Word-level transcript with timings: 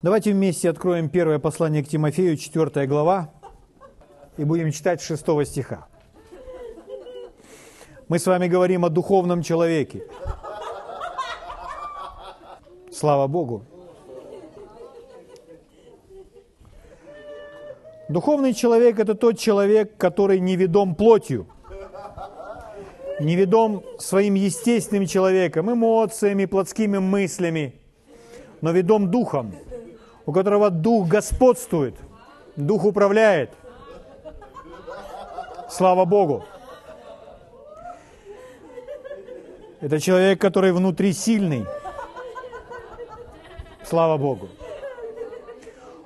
Давайте 0.00 0.30
вместе 0.30 0.70
откроем 0.70 1.08
первое 1.08 1.40
послание 1.40 1.82
к 1.82 1.88
Тимофею, 1.88 2.36
4 2.36 2.86
глава, 2.86 3.32
и 4.36 4.44
будем 4.44 4.70
читать 4.70 5.02
6 5.02 5.24
стиха. 5.44 5.88
Мы 8.06 8.20
с 8.20 8.26
вами 8.26 8.46
говорим 8.46 8.84
о 8.84 8.90
духовном 8.90 9.42
человеке. 9.42 10.06
Слава 12.92 13.26
Богу. 13.26 13.64
Духовный 18.08 18.54
человек– 18.54 18.98
это 19.00 19.16
тот 19.16 19.36
человек, 19.36 19.96
который 19.96 20.38
не 20.38 20.54
ведом 20.54 20.94
плотью, 20.94 21.48
не 23.18 23.34
ведом 23.34 23.82
своим 23.98 24.34
естественным 24.34 25.06
человеком, 25.06 25.72
эмоциями, 25.72 26.44
плотскими 26.44 26.98
мыслями, 26.98 27.80
но 28.60 28.70
ведом 28.70 29.10
духом– 29.10 29.56
у 30.28 30.32
которого 30.32 30.68
Дух 30.68 31.08
господствует, 31.08 31.94
Дух 32.54 32.84
управляет. 32.84 33.50
Слава 35.70 36.04
Богу. 36.04 36.44
Это 39.80 39.98
человек, 39.98 40.38
который 40.38 40.72
внутри 40.72 41.14
сильный. 41.14 41.64
Слава 43.82 44.18
Богу. 44.18 44.50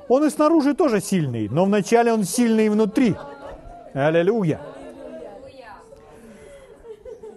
Он 0.07 0.25
и 0.25 0.31
снаружи 0.31 0.75
тоже 0.75 1.01
сильный, 1.01 1.49
но 1.49 1.65
вначале 1.65 2.13
он 2.13 2.23
сильный 2.23 2.69
внутри. 2.69 3.17
Аллилуйя. 3.93 4.61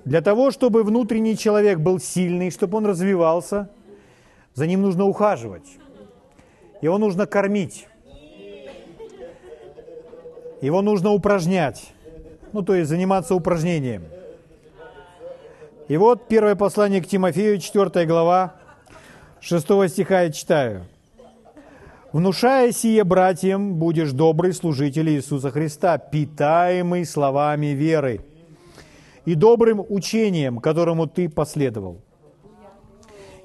Для 0.03 0.21
того, 0.21 0.51
чтобы 0.51 0.83
внутренний 0.83 1.35
человек 1.35 1.79
был 1.79 1.99
сильный, 1.99 2.51
чтобы 2.51 2.77
он 2.77 2.85
развивался, 2.85 3.71
за 4.53 4.67
ним 4.67 4.83
нужно 4.83 5.05
ухаживать. 5.05 5.79
Его 6.85 6.99
нужно 6.99 7.25
кормить. 7.25 7.87
Его 10.61 10.83
нужно 10.83 11.13
упражнять. 11.13 11.91
Ну, 12.53 12.61
то 12.61 12.75
есть 12.75 12.89
заниматься 12.89 13.33
упражнением. 13.33 14.03
И 15.87 15.97
вот 15.97 16.27
первое 16.27 16.53
послание 16.53 17.01
к 17.01 17.07
Тимофею, 17.07 17.57
4 17.57 18.05
глава, 18.05 18.53
6 19.39 19.65
стиха 19.89 20.21
я 20.21 20.31
читаю. 20.31 20.85
«Внушая 22.13 22.71
сие 22.71 23.03
братьям, 23.03 23.73
будешь 23.73 24.11
добрый 24.11 24.53
служитель 24.53 25.09
Иисуса 25.09 25.49
Христа, 25.49 25.97
питаемый 25.97 27.03
словами 27.05 27.73
веры 27.73 28.21
и 29.25 29.33
добрым 29.33 29.83
учением, 29.89 30.59
которому 30.59 31.07
ты 31.07 31.29
последовал, 31.29 31.97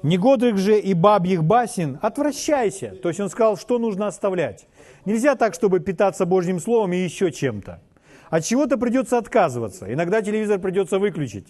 Негодрых 0.03 0.57
же 0.57 0.79
и 0.79 0.93
бабьих 0.93 1.43
басен 1.43 1.99
отвращайся. 2.01 2.95
То 3.01 3.09
есть 3.09 3.19
он 3.19 3.29
сказал, 3.29 3.57
что 3.57 3.77
нужно 3.77 4.07
оставлять. 4.07 4.67
Нельзя 5.05 5.35
так, 5.35 5.53
чтобы 5.53 5.79
питаться 5.79 6.25
Божьим 6.25 6.59
Словом 6.59 6.93
и 6.93 6.97
еще 6.97 7.31
чем-то. 7.31 7.79
От 8.29 8.43
чего-то 8.43 8.77
придется 8.77 9.17
отказываться. 9.17 9.93
Иногда 9.93 10.21
телевизор 10.21 10.59
придется 10.59 10.97
выключить. 10.97 11.47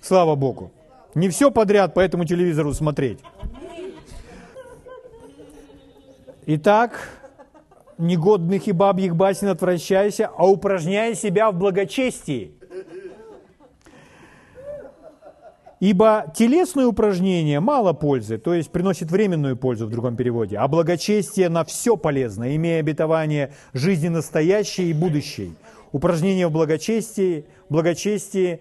Слава 0.00 0.34
Богу. 0.36 0.70
Не 1.14 1.28
все 1.28 1.50
подряд 1.50 1.94
по 1.94 2.00
этому 2.00 2.24
телевизору 2.24 2.72
смотреть. 2.72 3.18
Итак, 6.46 7.08
негодных 7.98 8.66
и 8.68 8.72
бабьих 8.72 9.16
басен 9.16 9.48
отвращайся, 9.48 10.30
а 10.36 10.46
упражняй 10.46 11.14
себя 11.14 11.50
в 11.50 11.54
благочестии. 11.54 12.52
Ибо 15.82 16.32
телесные 16.32 16.86
упражнения 16.86 17.58
мало 17.58 17.92
пользы, 17.92 18.38
то 18.38 18.54
есть 18.54 18.70
приносит 18.70 19.10
временную 19.10 19.56
пользу 19.56 19.88
в 19.88 19.90
другом 19.90 20.14
переводе, 20.14 20.56
а 20.56 20.68
благочестие 20.68 21.48
на 21.48 21.64
все 21.64 21.96
полезно, 21.96 22.54
имея 22.54 22.78
обетование 22.78 23.52
жизни 23.72 24.06
настоящей 24.06 24.90
и 24.90 24.92
будущей. 24.92 25.54
Упражнения 25.90 26.46
в 26.46 26.52
благочестии, 26.52 27.46
благочестии 27.68 28.60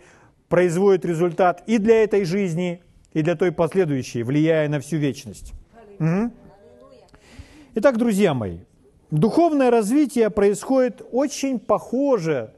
производят 0.50 1.06
результат 1.06 1.64
и 1.68 1.78
для 1.78 2.04
этой 2.04 2.26
жизни, 2.26 2.82
и 3.14 3.22
для 3.22 3.36
той 3.36 3.52
последующей, 3.52 4.24
влияя 4.24 4.68
на 4.68 4.80
всю 4.80 4.98
вечность. 4.98 5.54
Угу. 6.00 6.32
Итак, 7.76 8.00
друзья 8.00 8.34
мои, 8.34 8.62
духовное 9.12 9.70
развитие 9.70 10.32
происходит 10.32 11.04
очень 11.12 11.60
похоже 11.60 12.56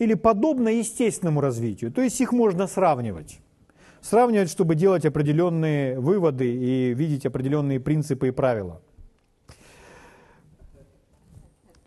или 0.00 0.14
подобно 0.14 0.70
естественному 0.70 1.40
развитию, 1.40 1.92
то 1.92 2.02
есть 2.02 2.20
их 2.20 2.32
можно 2.32 2.66
сравнивать 2.66 3.38
сравнивать, 4.02 4.50
чтобы 4.50 4.74
делать 4.74 5.06
определенные 5.06 5.98
выводы 5.98 6.52
и 6.54 6.92
видеть 6.92 7.24
определенные 7.24 7.80
принципы 7.80 8.28
и 8.28 8.30
правила. 8.32 8.82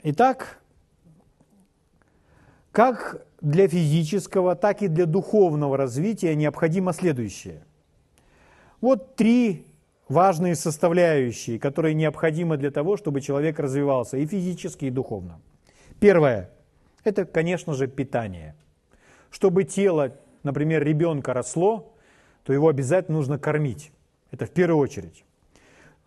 Итак, 0.02 0.60
как 2.72 3.26
для 3.42 3.68
физического, 3.68 4.56
так 4.56 4.82
и 4.82 4.88
для 4.88 5.06
духовного 5.06 5.78
развития 5.78 6.36
необходимо 6.36 6.94
следующее. 6.94 7.64
Вот 8.82 9.16
три 9.16 9.68
важные 10.08 10.56
составляющие, 10.56 11.60
которые 11.60 11.96
необходимы 11.96 12.58
для 12.58 12.72
того, 12.72 12.98
чтобы 12.98 13.22
человек 13.22 13.60
развивался 13.60 14.18
и 14.18 14.26
физически, 14.26 14.86
и 14.86 14.90
духовно. 14.90 15.42
Первое– 16.00 16.52
это, 17.04 17.26
конечно 17.26 17.74
же, 17.74 17.88
питание. 17.88 18.56
Чтобы 19.32 19.64
тело, 19.64 20.18
например, 20.44 20.84
ребенка 20.84 21.34
росло, 21.34 21.95
то 22.46 22.54
его 22.54 22.70
обязательно 22.70 23.18
нужно 23.18 23.40
кормить. 23.40 23.92
Это 24.32 24.46
в 24.46 24.52
первую 24.52 24.78
очередь. 24.78 25.26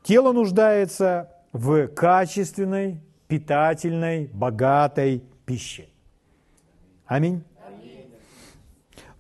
Тело 0.03 0.33
нуждается 0.33 1.31
в 1.53 1.89
качественной, 1.89 3.01
питательной, 3.27 4.31
богатой 4.33 5.23
пище. 5.45 5.89
Аминь. 7.07 7.43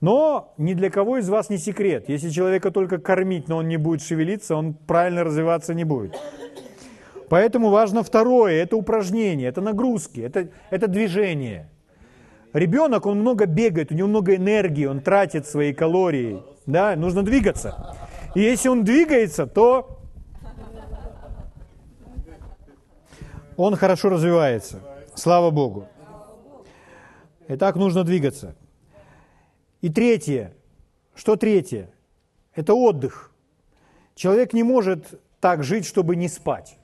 Но 0.01 0.55
ни 0.59 0.75
для 0.75 0.91
кого 0.91 1.19
из 1.19 1.29
вас 1.29 1.51
не 1.51 1.59
секрет. 1.59 2.09
Если 2.09 2.31
человека 2.31 2.71
только 2.71 2.99
кормить, 2.99 3.49
но 3.49 3.57
он 3.57 3.67
не 3.67 3.79
будет 3.79 4.01
шевелиться, 4.01 4.55
он 4.55 4.75
правильно 4.75 5.25
развиваться 5.25 5.75
не 5.75 5.83
будет. 5.83 6.17
Поэтому 7.29 7.71
важно 7.71 8.05
второе, 8.05 8.63
это 8.63 8.77
упражнение, 8.77 9.49
это 9.49 9.61
нагрузки, 9.61 10.21
это, 10.21 10.49
это 10.71 10.87
движение. 10.87 11.69
Ребенок, 12.53 13.07
он 13.07 13.21
много 13.21 13.47
бегает, 13.47 13.93
у 13.93 13.95
него 13.95 14.09
много 14.09 14.35
энергии, 14.35 14.87
он 14.87 15.01
тратит 15.01 15.47
свои 15.47 15.73
калории. 15.73 16.43
Да, 16.67 16.97
нужно 16.97 17.23
двигаться. 17.23 17.97
И 18.35 18.41
если 18.41 18.69
он 18.69 18.85
двигается, 18.85 19.47
то 19.47 20.01
он 23.57 23.77
хорошо 23.77 24.09
развивается. 24.09 24.81
Слава 25.15 25.51
Богу. 25.51 25.89
Итак, 27.49 27.77
нужно 27.77 28.05
двигаться. 28.05 28.55
И 29.81 29.89
третье. 29.89 30.55
Что 31.15 31.37
третье? 31.37 31.91
Это 32.55 32.75
отдых. 32.75 33.33
Человек 34.15 34.53
не 34.53 34.63
может 34.63 35.21
так 35.41 35.65
жить, 35.65 35.87
чтобы 35.87 36.17
не 36.17 36.29
спать. 36.29 36.79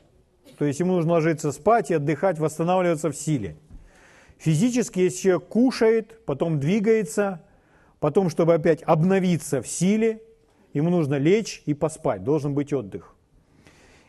То 0.59 0.65
есть 0.65 0.81
ему 0.81 0.95
нужно 0.95 1.13
ложиться 1.13 1.53
спать 1.53 1.91
и 1.91 1.95
отдыхать, 1.95 2.39
восстанавливаться 2.39 3.11
в 3.11 3.17
силе. 3.17 3.57
Физически, 4.45 5.01
если 5.01 5.23
человек 5.23 5.49
кушает, 5.49 6.23
потом 6.27 6.61
двигается, 6.61 7.41
потом, 7.99 8.29
чтобы 8.29 8.53
опять 8.53 8.83
обновиться 8.83 9.63
в 9.63 9.67
силе, 9.67 10.21
ему 10.75 10.91
нужно 10.91 11.15
лечь 11.15 11.63
и 11.65 11.73
поспать, 11.73 12.23
должен 12.25 12.53
быть 12.53 12.71
отдых. 12.71 13.17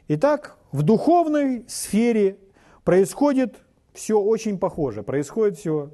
Итак, 0.09 0.57
в 0.74 0.84
духовной 0.84 1.63
сфере 1.69 2.38
происходит 2.84 3.63
все 3.94 4.19
очень 4.19 4.59
похоже, 4.59 5.03
происходит 5.03 5.57
все 5.57 5.91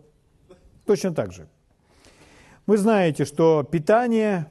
точно 0.87 1.13
так 1.13 1.31
же. 1.31 1.47
Вы 2.65 2.79
знаете, 2.79 3.25
что 3.25 3.61
питание 3.61 4.49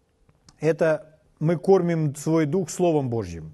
–это 0.58 1.20
мы 1.38 1.58
кормим 1.58 2.16
свой 2.16 2.44
дух 2.44 2.70
Словом 2.70 3.08
Божьим, 3.08 3.52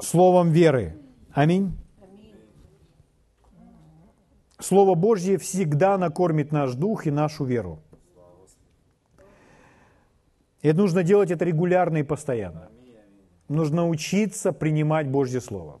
Словом 0.00 0.50
веры. 0.50 0.96
Аминь. 1.32 1.78
Слово 4.62 4.94
Божье 4.94 5.38
всегда 5.38 5.98
накормит 5.98 6.52
наш 6.52 6.74
дух 6.74 7.06
и 7.06 7.10
нашу 7.10 7.44
веру. 7.44 7.80
И 10.62 10.72
нужно 10.72 11.02
делать 11.02 11.30
это 11.30 11.44
регулярно 11.44 11.98
и 11.98 12.02
постоянно. 12.04 12.68
Нужно 13.48 13.88
учиться 13.88 14.52
принимать 14.52 15.08
Божье 15.08 15.40
Слово. 15.40 15.80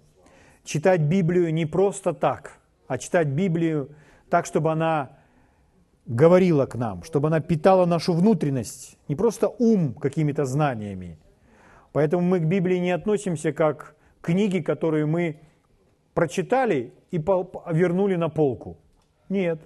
Читать 0.64 1.00
Библию 1.00 1.54
не 1.54 1.66
просто 1.66 2.12
так, 2.12 2.58
а 2.88 2.98
читать 2.98 3.28
Библию 3.28 3.90
так, 4.28 4.46
чтобы 4.46 4.72
она 4.72 5.18
говорила 6.06 6.66
к 6.66 6.74
нам, 6.74 7.04
чтобы 7.04 7.28
она 7.28 7.40
питала 7.40 7.86
нашу 7.86 8.12
внутренность, 8.12 8.98
не 9.08 9.14
просто 9.14 9.48
ум 9.48 9.94
какими-то 9.94 10.44
знаниями. 10.44 11.18
Поэтому 11.92 12.22
мы 12.22 12.40
к 12.40 12.44
Библии 12.44 12.78
не 12.78 12.90
относимся 12.90 13.52
как 13.52 13.94
к 14.20 14.26
книге, 14.26 14.62
которую 14.62 15.06
мы 15.06 15.40
прочитали 16.14 16.92
и 17.10 17.18
вернули 17.18 18.16
на 18.16 18.28
полку. 18.28 18.76
Нет. 19.28 19.60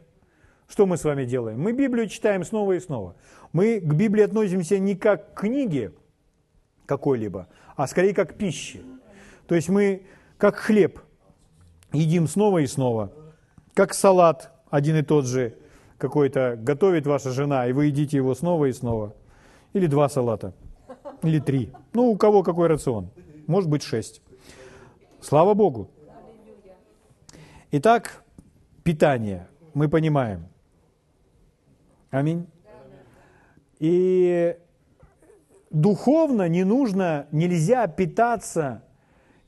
Что 0.69 0.87
мы 0.87 0.97
с 0.97 1.05
вами 1.05 1.25
делаем? 1.25 1.61
Мы 1.61 1.73
Библию 1.73 2.09
читаем 2.09 2.45
снова 2.45 2.73
и 2.73 2.81
снова. 2.81 3.15
Мы 3.53 3.81
к 3.81 3.95
Библии 3.95 4.23
относимся 4.23 4.79
не 4.79 4.97
как 4.97 5.35
к 5.35 5.41
книге, 5.41 5.93
какой-либо, 6.87 7.49
а 7.77 7.87
скорее 7.87 8.15
как 8.15 8.35
пищи. 8.35 8.83
То 9.47 9.55
есть 9.55 9.69
мы 9.69 10.03
как 10.39 10.57
хлеб 10.57 11.01
едим 11.93 12.27
снова 12.27 12.59
и 12.59 12.67
снова, 12.67 13.13
как 13.75 13.95
салат 13.95 14.53
один 14.71 14.97
и 14.97 15.03
тот 15.03 15.27
же 15.27 15.55
какой-то 15.99 16.59
готовит 16.61 17.07
ваша 17.07 17.31
жена, 17.31 17.67
и 17.67 17.73
вы 17.73 17.87
едите 17.87 18.17
его 18.17 18.35
снова 18.35 18.67
и 18.67 18.73
снова. 18.73 19.15
Или 19.73 19.87
два 19.87 20.09
салата, 20.09 20.53
или 21.23 21.39
три. 21.39 21.73
Ну, 21.93 22.11
у 22.11 22.17
кого 22.17 22.43
какой 22.43 22.69
рацион. 22.69 23.11
Может 23.47 23.71
быть, 23.71 23.83
шесть. 23.83 24.23
Слава 25.21 25.55
Богу. 25.55 25.91
Итак, 27.73 28.23
питание 28.85 29.49
мы 29.75 29.89
понимаем. 29.89 30.47
Аминь. 32.11 32.47
И 33.81 34.57
духовно 35.71 36.49
не 36.49 36.63
нужно, 36.63 37.27
нельзя 37.33 37.89
питаться 37.89 38.85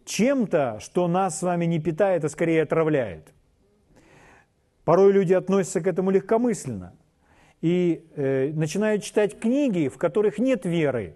чем-то, 0.05 0.79
что 0.81 1.07
нас 1.07 1.39
с 1.39 1.43
вами 1.43 1.67
не 1.67 1.79
питает, 1.79 2.25
а 2.25 2.29
скорее 2.29 2.63
отравляет. 2.65 3.33
Порой 4.85 5.13
люди 5.13 5.33
относятся 5.33 5.81
к 5.81 5.87
этому 5.87 6.11
легкомысленно 6.11 6.95
и 7.61 8.05
э, 8.17 8.51
начинают 8.53 9.05
читать 9.05 9.39
книги, 9.39 9.87
в 9.87 9.97
которых 9.97 10.41
нет 10.41 10.65
веры, 10.65 11.15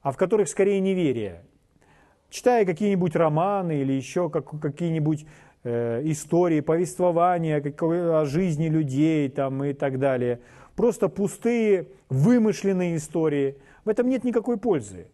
а 0.00 0.10
в 0.10 0.16
которых 0.16 0.48
скорее 0.48 0.80
неверие. 0.80 1.44
Читая 2.28 2.64
какие-нибудь 2.64 3.14
романы 3.14 3.82
или 3.82 3.92
еще 3.92 4.30
как, 4.30 4.58
какие-нибудь 4.60 5.26
истории, 5.64 6.60
повествования 6.60 7.60
о 7.60 8.24
жизни 8.24 8.68
людей 8.68 9.28
там, 9.28 9.62
и 9.64 9.72
так 9.72 9.98
далее. 9.98 10.40
Просто 10.76 11.08
пустые, 11.08 11.88
вымышленные 12.08 12.96
истории. 12.96 13.56
В 13.84 13.88
этом 13.88 14.08
нет 14.08 14.24
никакой 14.24 14.56
пользы. 14.56 15.06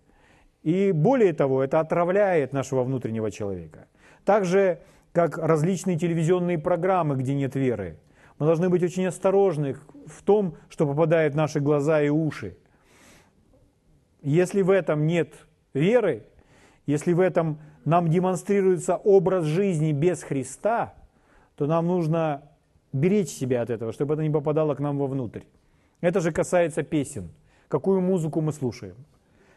И 0.62 0.92
более 0.92 1.32
того, 1.32 1.62
это 1.62 1.80
отравляет 1.80 2.52
нашего 2.52 2.82
внутреннего 2.82 3.30
человека. 3.30 3.88
Так 4.24 4.44
же, 4.44 4.80
как 5.12 5.38
различные 5.38 5.98
телевизионные 5.98 6.58
программы, 6.58 7.16
где 7.16 7.34
нет 7.34 7.54
веры. 7.54 7.98
Мы 8.38 8.46
должны 8.46 8.68
быть 8.68 8.82
очень 8.82 9.06
осторожны 9.06 9.76
в 10.06 10.22
том, 10.22 10.56
что 10.68 10.86
попадает 10.86 11.34
в 11.34 11.36
наши 11.36 11.60
глаза 11.60 12.02
и 12.02 12.08
уши. 12.08 12.56
Если 14.22 14.62
в 14.62 14.70
этом 14.70 15.06
нет 15.06 15.34
веры, 15.74 16.24
если 16.86 17.12
в 17.12 17.20
этом 17.20 17.58
нам 17.88 18.08
демонстрируется 18.08 18.96
образ 18.96 19.46
жизни 19.46 19.93
без 19.93 20.23
Христа, 20.23 20.93
то 21.56 21.67
нам 21.67 21.87
нужно 21.87 22.43
беречь 22.93 23.31
себя 23.31 23.62
от 23.62 23.70
этого, 23.70 23.93
чтобы 23.93 24.12
это 24.12 24.23
не 24.23 24.29
попадало 24.31 24.75
к 24.75 24.81
нам 24.81 24.99
вовнутрь. 24.99 25.44
Это 26.02 26.20
же 26.20 26.31
касается 26.31 26.82
песен. 26.82 27.31
Какую 27.69 28.02
музыку 28.02 28.43
мы 28.43 28.52
слушаем, 28.52 28.96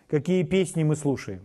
какие 0.10 0.44
песни 0.44 0.84
мы 0.84 0.96
слушаем. 0.96 1.42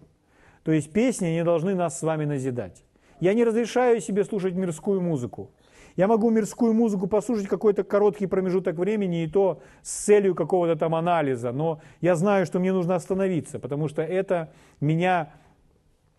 То 0.63 0.71
есть 0.71 0.93
песни 0.93 1.27
не 1.27 1.43
должны 1.43 1.75
нас 1.75 1.99
с 1.99 2.03
вами 2.03 2.25
назидать. 2.25 2.85
Я 3.19 3.35
не 3.35 3.43
разрешаю 3.43 4.01
себе 4.01 4.23
слушать 4.25 4.55
мирскую 4.55 5.01
музыку. 5.01 5.51
Я 5.97 6.07
могу 6.07 6.31
мирскую 6.31 6.73
музыку 6.73 7.09
послушать 7.09 7.49
какой-то 7.49 7.83
короткий 7.83 8.27
промежуток 8.27 8.77
времени, 8.77 9.25
и 9.25 9.27
то 9.27 9.61
с 9.83 10.05
целью 10.05 10.37
какого-то 10.37 10.77
там 10.77 10.95
анализа, 10.95 11.51
но 11.51 11.81
я 12.01 12.15
знаю, 12.15 12.47
что 12.47 12.61
мне 12.61 12.73
нужно 12.73 12.95
остановиться, 12.95 13.59
потому 13.59 13.89
что 13.89 14.03
это 14.03 14.53
меня 14.81 15.33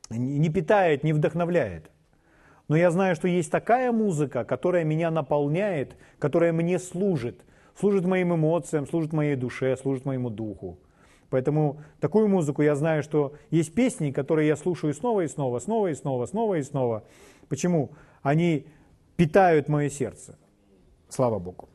не 0.09 0.49
питает, 0.49 1.03
не 1.03 1.13
вдохновляет. 1.13 1.91
Но 2.67 2.75
я 2.75 2.91
знаю, 2.91 3.15
что 3.15 3.27
есть 3.27 3.51
такая 3.51 3.91
музыка, 3.91 4.43
которая 4.43 4.83
меня 4.83 5.09
наполняет, 5.11 5.95
которая 6.19 6.51
мне 6.51 6.79
служит. 6.79 7.45
Служит 7.79 8.05
моим 8.05 8.33
эмоциям, 8.33 8.87
служит 8.87 9.13
моей 9.13 9.35
душе, 9.35 9.77
служит 9.77 10.05
моему 10.05 10.29
духу. 10.29 10.79
Поэтому 11.29 11.81
такую 11.99 12.27
музыку 12.27 12.61
я 12.61 12.75
знаю, 12.75 13.03
что 13.03 13.33
есть 13.51 13.73
песни, 13.73 14.11
которые 14.11 14.47
я 14.47 14.55
слушаю 14.55 14.93
снова 14.93 15.21
и 15.21 15.27
снова, 15.27 15.59
снова 15.59 15.87
и 15.87 15.95
снова, 15.95 16.25
снова 16.25 16.55
и 16.55 16.63
снова. 16.63 17.03
Почему? 17.49 17.91
Они 18.21 18.65
питают 19.15 19.69
мое 19.69 19.89
сердце. 19.89 20.37
Слава 21.09 21.39
Богу. 21.39 21.69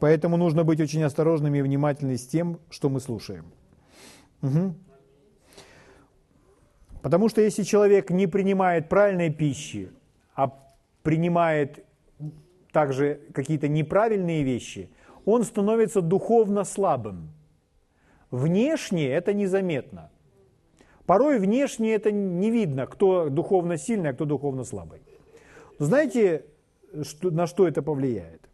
Поэтому 0.00 0.36
нужно 0.36 0.64
быть 0.64 0.80
очень 0.80 1.02
осторожными 1.02 1.58
и 1.58 1.62
внимательными 1.62 2.16
с 2.16 2.26
тем, 2.26 2.58
что 2.70 2.88
мы 2.88 3.00
слушаем. 3.00 3.44
Угу. 4.42 4.74
Потому 7.02 7.28
что 7.28 7.40
если 7.40 7.64
человек 7.64 8.10
не 8.10 8.28
принимает 8.28 8.88
правильной 8.88 9.30
пищи, 9.30 9.90
а 10.34 10.52
принимает 11.02 11.84
также 12.72 13.20
какие-то 13.34 13.68
неправильные 13.68 14.44
вещи, 14.44 14.88
он 15.24 15.42
становится 15.42 16.00
духовно 16.00 16.64
слабым. 16.64 17.32
Внешне 18.30 19.08
это 19.08 19.34
незаметно. 19.34 20.10
Порой 21.04 21.38
внешне 21.38 21.92
это 21.92 22.12
не 22.12 22.50
видно, 22.50 22.86
кто 22.86 23.28
духовно 23.28 23.76
сильный, 23.76 24.10
а 24.10 24.12
кто 24.14 24.24
духовно 24.24 24.64
слабый. 24.64 25.02
знаете, 25.78 26.44
что, 27.02 27.30
на 27.30 27.46
что 27.46 27.66
это 27.66 27.82
повлияет? 27.82 28.48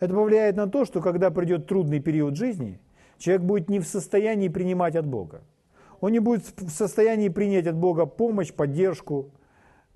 Это 0.00 0.14
повлияет 0.14 0.56
на 0.56 0.66
то, 0.66 0.86
что 0.86 1.00
когда 1.00 1.30
придет 1.30 1.66
трудный 1.66 2.00
период 2.00 2.36
жизни, 2.36 2.80
человек 3.18 3.42
будет 3.42 3.68
не 3.68 3.78
в 3.78 3.86
состоянии 3.86 4.48
принимать 4.48 4.96
от 4.96 5.06
Бога 5.06 5.42
он 6.04 6.12
не 6.12 6.18
будет 6.18 6.44
в 6.60 6.68
состоянии 6.68 7.30
принять 7.30 7.66
от 7.66 7.76
Бога 7.76 8.04
помощь, 8.04 8.52
поддержку, 8.52 9.30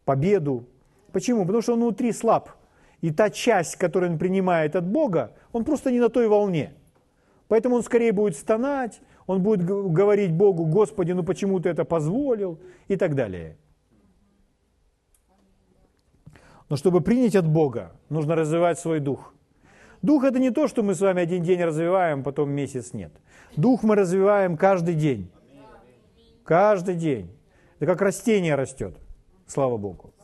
победу. 0.07 0.65
Почему? 1.13 1.43
Потому 1.43 1.61
что 1.61 1.75
он 1.75 1.81
внутри 1.81 2.13
слаб. 2.13 2.49
И 3.03 3.11
та 3.11 3.29
часть, 3.29 3.77
которую 3.77 4.13
он 4.13 4.19
принимает 4.19 4.75
от 4.75 4.87
Бога, 4.87 5.33
он 5.53 5.65
просто 5.65 5.91
не 5.91 6.01
на 6.01 6.09
той 6.09 6.27
волне. 6.27 6.73
Поэтому 7.49 7.77
он 7.77 7.83
скорее 7.83 8.13
будет 8.13 8.39
стонать, 8.39 9.03
он 9.27 9.43
будет 9.43 9.63
говорить 9.63 10.33
Богу, 10.33 10.65
Господи, 10.65 11.13
ну 11.13 11.25
почему 11.25 11.61
ты 11.61 11.69
это 11.69 11.85
позволил 11.85 12.59
и 12.89 12.97
так 12.97 13.15
далее. 13.15 13.59
Но 16.71 16.77
чтобы 16.77 17.03
принять 17.03 17.37
от 17.37 17.47
Бога, 17.47 17.93
нужно 18.09 18.35
развивать 18.35 18.79
свой 18.79 19.01
дух. 19.01 19.35
Дух 20.01 20.25
это 20.25 20.39
не 20.39 20.53
то, 20.53 20.69
что 20.69 20.83
мы 20.83 20.95
с 20.95 21.03
вами 21.03 21.21
один 21.21 21.43
день 21.43 21.63
развиваем, 21.63 22.23
потом 22.23 22.49
месяц 22.51 22.95
нет. 22.95 23.13
Дух 23.57 23.83
мы 23.83 23.95
развиваем 23.95 24.57
каждый 24.57 24.95
день. 24.95 25.31
Каждый 26.49 26.95
день. 26.95 27.31
Это 27.79 27.93
как 27.93 28.01
растение 28.01 28.55
растет, 28.55 28.97
слава 29.47 29.77
Богу. 29.77 30.15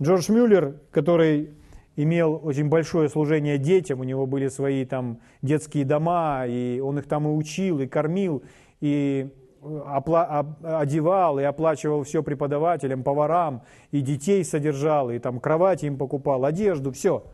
Джордж 0.00 0.32
Мюллер, 0.32 0.80
который 0.90 1.50
имел 1.94 2.40
очень 2.42 2.70
большое 2.70 3.10
служение 3.10 3.58
детям, 3.58 4.00
у 4.00 4.04
него 4.04 4.24
были 4.26 4.48
свои 4.48 4.86
там 4.86 5.20
детские 5.42 5.84
дома, 5.84 6.46
и 6.46 6.80
он 6.80 6.98
их 6.98 7.06
там 7.06 7.28
и 7.28 7.30
учил, 7.32 7.80
и 7.80 7.86
кормил, 7.86 8.44
и 8.80 9.28
опла- 9.60 10.54
одевал, 10.62 11.38
и 11.38 11.42
оплачивал 11.42 12.04
все 12.04 12.22
преподавателям, 12.22 13.02
поварам, 13.02 13.60
и 13.90 14.00
детей 14.00 14.42
содержал, 14.42 15.10
и 15.10 15.18
там 15.18 15.38
кровати 15.38 15.84
им 15.84 15.98
покупал, 15.98 16.46
одежду, 16.46 16.92
все. 16.92 17.26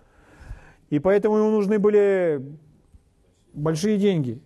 И 0.90 0.98
поэтому 0.98 1.36
ему 1.36 1.50
нужны 1.50 1.78
были 1.78 2.42
большие 3.54 3.96
деньги. 3.96 4.40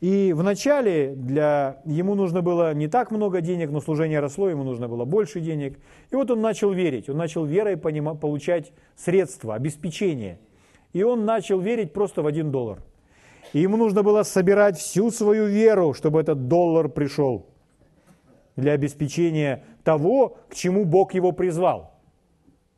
И 0.00 0.32
вначале 0.32 1.14
для, 1.16 1.80
ему 1.84 2.14
нужно 2.14 2.40
было 2.40 2.72
не 2.72 2.86
так 2.86 3.10
много 3.10 3.40
денег, 3.40 3.70
но 3.70 3.80
служение 3.80 4.20
росло, 4.20 4.48
ему 4.48 4.62
нужно 4.62 4.88
было 4.88 5.04
больше 5.04 5.40
денег. 5.40 5.78
И 6.10 6.14
вот 6.14 6.30
он 6.30 6.40
начал 6.40 6.70
верить, 6.70 7.08
он 7.08 7.16
начал 7.16 7.44
верой 7.44 7.76
понима, 7.76 8.14
получать 8.14 8.72
средства, 8.96 9.56
обеспечение. 9.56 10.38
И 10.92 11.02
он 11.02 11.24
начал 11.24 11.58
верить 11.58 11.92
просто 11.92 12.22
в 12.22 12.26
один 12.26 12.52
доллар. 12.52 12.78
И 13.52 13.60
ему 13.60 13.76
нужно 13.76 14.02
было 14.02 14.22
собирать 14.22 14.78
всю 14.78 15.10
свою 15.10 15.46
веру, 15.46 15.94
чтобы 15.94 16.20
этот 16.20 16.46
доллар 16.46 16.88
пришел 16.88 17.46
для 18.54 18.72
обеспечения 18.72 19.64
того, 19.82 20.38
к 20.48 20.54
чему 20.54 20.84
Бог 20.84 21.14
его 21.14 21.32
призвал 21.32 21.94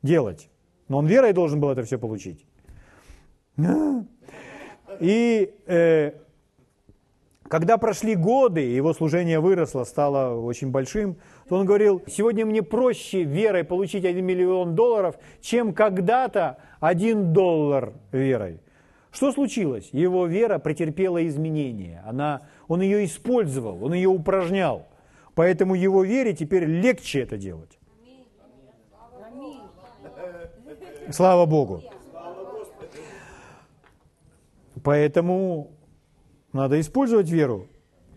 делать. 0.01 0.49
Но 0.87 0.97
он 0.97 1.05
верой 1.05 1.33
должен 1.33 1.59
был 1.59 1.69
это 1.69 1.83
все 1.83 1.99
получить. 1.99 2.45
И 4.99 5.53
э, 5.67 6.11
когда 7.51 7.77
прошли 7.77 8.15
годы, 8.15 8.61
его 8.61 8.93
служение 8.93 9.41
выросло, 9.41 9.83
стало 9.83 10.39
очень 10.39 10.71
большим, 10.71 11.17
то 11.49 11.57
он 11.57 11.65
говорил, 11.65 12.01
сегодня 12.07 12.45
мне 12.45 12.63
проще 12.63 13.23
верой 13.23 13.65
получить 13.65 14.05
1 14.05 14.25
миллион 14.25 14.73
долларов, 14.73 15.15
чем 15.41 15.73
когда-то 15.73 16.59
1 16.79 17.33
доллар 17.33 17.91
верой. 18.13 18.61
Что 19.11 19.33
случилось? 19.33 19.89
Его 19.91 20.27
вера 20.27 20.59
претерпела 20.59 21.27
изменения. 21.27 22.01
Она, 22.07 22.43
он 22.69 22.79
ее 22.79 23.03
использовал, 23.03 23.83
он 23.83 23.93
ее 23.95 24.07
упражнял. 24.07 24.87
Поэтому 25.35 25.75
его 25.75 26.05
вере 26.05 26.33
теперь 26.33 26.63
легче 26.63 27.19
это 27.19 27.35
делать. 27.35 27.77
Слава 31.09 31.45
Богу. 31.45 31.83
Поэтому 34.81 35.71
надо 36.53 36.79
использовать 36.79 37.29
веру 37.29 37.67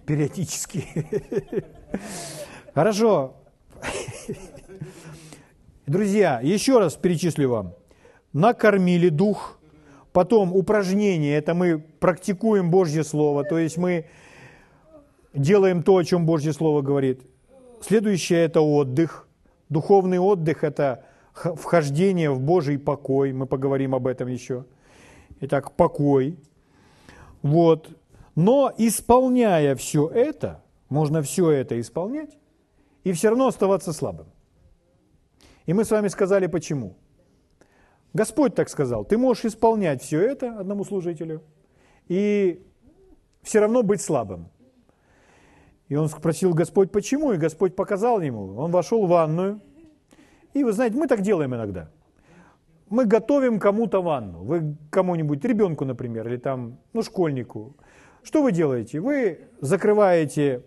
периодически. 0.07 0.85
Хорошо. 2.75 3.37
Друзья, 5.87 6.41
еще 6.43 6.79
раз 6.79 6.95
перечислю 6.97 7.51
вам. 7.51 7.75
Накормили 8.33 9.11
дух, 9.11 9.61
потом 10.13 10.55
упражнение, 10.55 11.37
это 11.37 11.55
мы 11.55 11.79
практикуем 11.79 12.71
Божье 12.71 13.05
Слово, 13.05 13.45
то 13.45 13.59
есть 13.59 13.77
мы 13.77 14.07
делаем 15.35 15.83
то, 15.83 15.97
о 15.97 16.05
чем 16.05 16.27
Божье 16.27 16.53
Слово 16.53 16.83
говорит. 16.83 17.23
Следующее– 17.81 18.45
это 18.45 18.61
отдых. 18.61 19.29
Духовный 19.69 20.19
отдых– 20.19 20.63
это 20.65 21.05
вхождение 21.35 22.31
в 22.31 22.41
Божий 22.41 22.79
покой. 22.79 23.33
Мы 23.33 23.47
поговорим 23.47 23.95
об 23.95 24.07
этом 24.07 24.29
еще. 24.29 24.65
Итак, 25.41 25.73
покой. 25.73 26.39
Вот. 27.43 27.91
Но 28.35 28.73
исполняя 28.77 29.75
все 29.77 30.09
это, 30.09 30.63
можно 30.89 31.23
все 31.23 31.51
это 31.51 31.81
исполнять, 31.81 32.37
и 33.05 33.13
все 33.13 33.29
равно 33.29 33.47
оставаться 33.47 33.93
слабым. 33.93 34.27
И 35.67 35.73
мы 35.73 35.85
с 35.85 35.91
вами 35.91 36.09
сказали, 36.09 36.47
почему. 36.47 36.97
Господь 38.13 38.55
так 38.55 38.69
сказал, 38.69 39.05
ты 39.05 39.19
можешь 39.19 39.45
исполнять 39.45 40.03
все 40.03 40.21
это 40.21 40.59
одному 40.59 40.85
служителю 40.85 41.43
и 42.09 42.63
все 43.43 43.61
равно 43.61 43.83
быть 43.83 44.01
слабым. 44.01 44.49
И 45.89 45.97
он 45.97 46.09
спросил 46.09 46.55
Господь, 46.55 46.91
почему? 46.91 47.33
И 47.33 47.37
Господь 47.37 47.77
показал 47.77 48.21
ему. 48.21 48.57
Он 48.57 48.71
вошел 48.71 49.07
в 49.07 49.09
ванную. 49.09 49.61
И 50.55 50.65
вы 50.65 50.73
знаете, 50.73 50.97
мы 50.97 51.07
так 51.07 51.21
делаем 51.21 51.55
иногда. 51.55 51.91
Мы 52.89 53.05
готовим 53.05 53.59
кому-то 53.59 54.01
ванну. 54.01 54.45
Вы 54.45 54.77
кому-нибудь, 54.91 55.45
ребенку, 55.45 55.85
например, 55.85 56.29
или 56.29 56.37
там, 56.37 56.79
ну, 56.93 57.03
школьнику. 57.03 57.77
Что 58.25 58.43
вы 58.43 58.53
делаете? 58.53 59.01
Вы 59.01 59.41
закрываете 59.61 60.63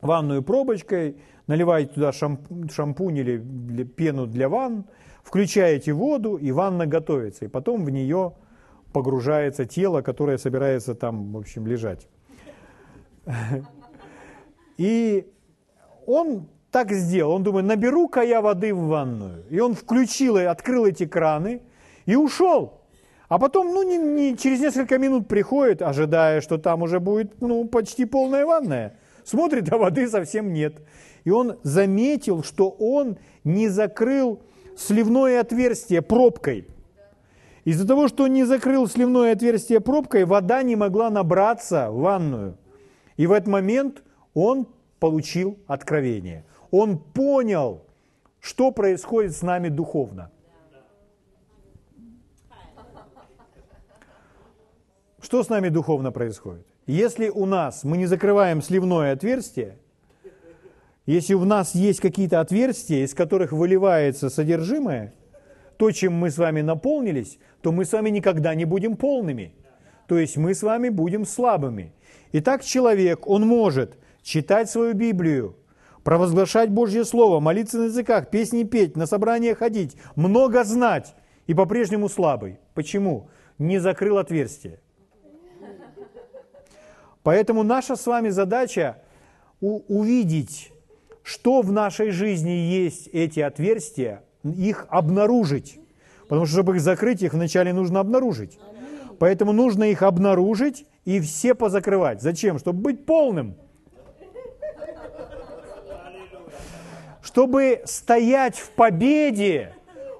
ванную 0.00 0.42
пробочкой, 0.42 1.18
наливаете 1.46 1.92
туда 1.92 2.10
шампунь 2.12 3.18
или 3.18 3.84
пену 3.84 4.26
для 4.26 4.48
ванн, 4.48 4.86
включаете 5.22 5.92
воду, 5.92 6.36
и 6.36 6.50
ванна 6.52 6.86
готовится. 6.86 7.44
И 7.44 7.48
потом 7.48 7.84
в 7.84 7.90
нее 7.90 8.32
погружается 8.92 9.66
тело, 9.66 10.00
которое 10.00 10.38
собирается 10.38 10.94
там, 10.94 11.32
в 11.32 11.36
общем, 11.38 11.66
лежать. 11.66 12.08
И 14.78 15.30
он 16.06 16.48
так 16.70 16.92
сделал. 16.92 17.32
Он 17.34 17.42
думает, 17.42 17.66
наберу-ка 17.66 18.22
я 18.22 18.40
воды 18.40 18.74
в 18.74 18.86
ванную. 18.86 19.44
И 19.50 19.60
он 19.60 19.74
включил 19.74 20.38
и 20.38 20.42
открыл 20.42 20.86
эти 20.86 21.06
краны 21.06 21.62
и 22.06 22.16
ушел. 22.16 22.83
А 23.34 23.38
потом, 23.40 23.74
ну, 23.74 23.82
не, 23.82 23.98
не, 23.98 24.36
через 24.38 24.60
несколько 24.60 24.96
минут 24.96 25.26
приходит, 25.26 25.82
ожидая, 25.82 26.40
что 26.40 26.56
там 26.56 26.82
уже 26.82 27.00
будет, 27.00 27.40
ну, 27.40 27.64
почти 27.64 28.04
полная 28.04 28.46
ванная. 28.46 28.96
Смотрит, 29.24 29.72
а 29.72 29.76
воды 29.76 30.06
совсем 30.08 30.52
нет. 30.52 30.76
И 31.24 31.30
он 31.30 31.58
заметил, 31.64 32.44
что 32.44 32.70
он 32.70 33.18
не 33.42 33.68
закрыл 33.68 34.40
сливное 34.76 35.40
отверстие 35.40 36.00
пробкой. 36.00 36.68
Из-за 37.64 37.88
того, 37.88 38.06
что 38.06 38.22
он 38.22 38.34
не 38.34 38.44
закрыл 38.44 38.86
сливное 38.86 39.32
отверстие 39.32 39.80
пробкой, 39.80 40.26
вода 40.26 40.62
не 40.62 40.76
могла 40.76 41.10
набраться 41.10 41.90
в 41.90 42.02
ванную. 42.02 42.56
И 43.16 43.26
в 43.26 43.32
этот 43.32 43.48
момент 43.48 44.04
он 44.34 44.68
получил 45.00 45.58
откровение. 45.66 46.44
Он 46.70 46.98
понял, 46.98 47.82
что 48.38 48.70
происходит 48.70 49.34
с 49.34 49.42
нами 49.42 49.70
духовно. 49.70 50.30
Что 55.24 55.42
с 55.42 55.48
нами 55.48 55.70
духовно 55.70 56.12
происходит? 56.12 56.66
Если 56.86 57.30
у 57.30 57.46
нас 57.46 57.82
мы 57.82 57.96
не 57.96 58.04
закрываем 58.04 58.60
сливное 58.60 59.12
отверстие, 59.12 59.78
если 61.06 61.32
у 61.32 61.46
нас 61.46 61.74
есть 61.74 62.00
какие-то 62.00 62.40
отверстия, 62.40 63.04
из 63.04 63.14
которых 63.14 63.50
выливается 63.50 64.28
содержимое, 64.28 65.14
то, 65.78 65.90
чем 65.92 66.12
мы 66.12 66.30
с 66.30 66.36
вами 66.36 66.60
наполнились, 66.60 67.38
то 67.62 67.72
мы 67.72 67.86
с 67.86 67.92
вами 67.92 68.10
никогда 68.10 68.54
не 68.54 68.66
будем 68.66 68.96
полными. 68.98 69.54
То 70.08 70.18
есть 70.18 70.36
мы 70.36 70.54
с 70.54 70.62
вами 70.62 70.90
будем 70.90 71.24
слабыми. 71.24 71.94
Итак, 72.32 72.62
человек, 72.62 73.26
он 73.26 73.46
может 73.46 73.96
читать 74.22 74.68
свою 74.68 74.92
Библию, 74.92 75.56
провозглашать 76.02 76.68
Божье 76.68 77.02
Слово, 77.02 77.40
молиться 77.40 77.78
на 77.78 77.84
языках, 77.84 78.28
песни 78.28 78.64
петь, 78.64 78.94
на 78.94 79.06
собрания 79.06 79.54
ходить, 79.54 79.96
много 80.16 80.64
знать 80.64 81.14
и 81.46 81.54
по-прежнему 81.54 82.10
слабый. 82.10 82.58
Почему? 82.74 83.30
Не 83.56 83.78
закрыл 83.78 84.18
отверстие. 84.18 84.80
Поэтому 87.24 87.62
наша 87.62 87.96
с 87.96 88.06
вами 88.06 88.28
задача 88.28 88.98
увидеть, 89.60 90.72
что 91.22 91.62
в 91.62 91.72
нашей 91.72 92.10
жизни 92.10 92.50
есть 92.50 93.08
эти 93.08 93.40
отверстия, 93.40 94.22
их 94.44 94.86
обнаружить. 94.90 95.80
Потому 96.28 96.44
что, 96.44 96.56
чтобы 96.56 96.76
их 96.76 96.82
закрыть, 96.82 97.22
их 97.22 97.32
вначале 97.32 97.72
нужно 97.72 98.00
обнаружить. 98.00 98.58
Поэтому 99.18 99.52
нужно 99.52 99.84
их 99.84 100.02
обнаружить 100.02 100.86
и 101.06 101.18
все 101.18 101.54
позакрывать. 101.54 102.20
Зачем? 102.20 102.58
Чтобы 102.58 102.80
быть 102.80 103.06
полным. 103.06 103.56
Чтобы 107.22 107.80
стоять 107.86 108.58
в 108.58 108.68
победе 108.70 109.74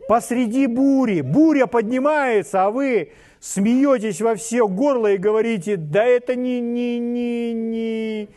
посреди 0.09 0.67
бури. 0.67 1.21
Буря 1.21 1.67
поднимается, 1.67 2.65
а 2.65 2.71
вы 2.71 3.13
смеетесь 3.45 4.23
во 4.23 4.37
все 4.37 4.67
горло 4.67 5.13
и 5.13 5.19
говорите, 5.19 5.77
да 5.77 6.03
это 6.03 6.35
не, 6.35 6.61
не, 6.61 6.99
не, 6.99 7.53
не, 7.53 8.29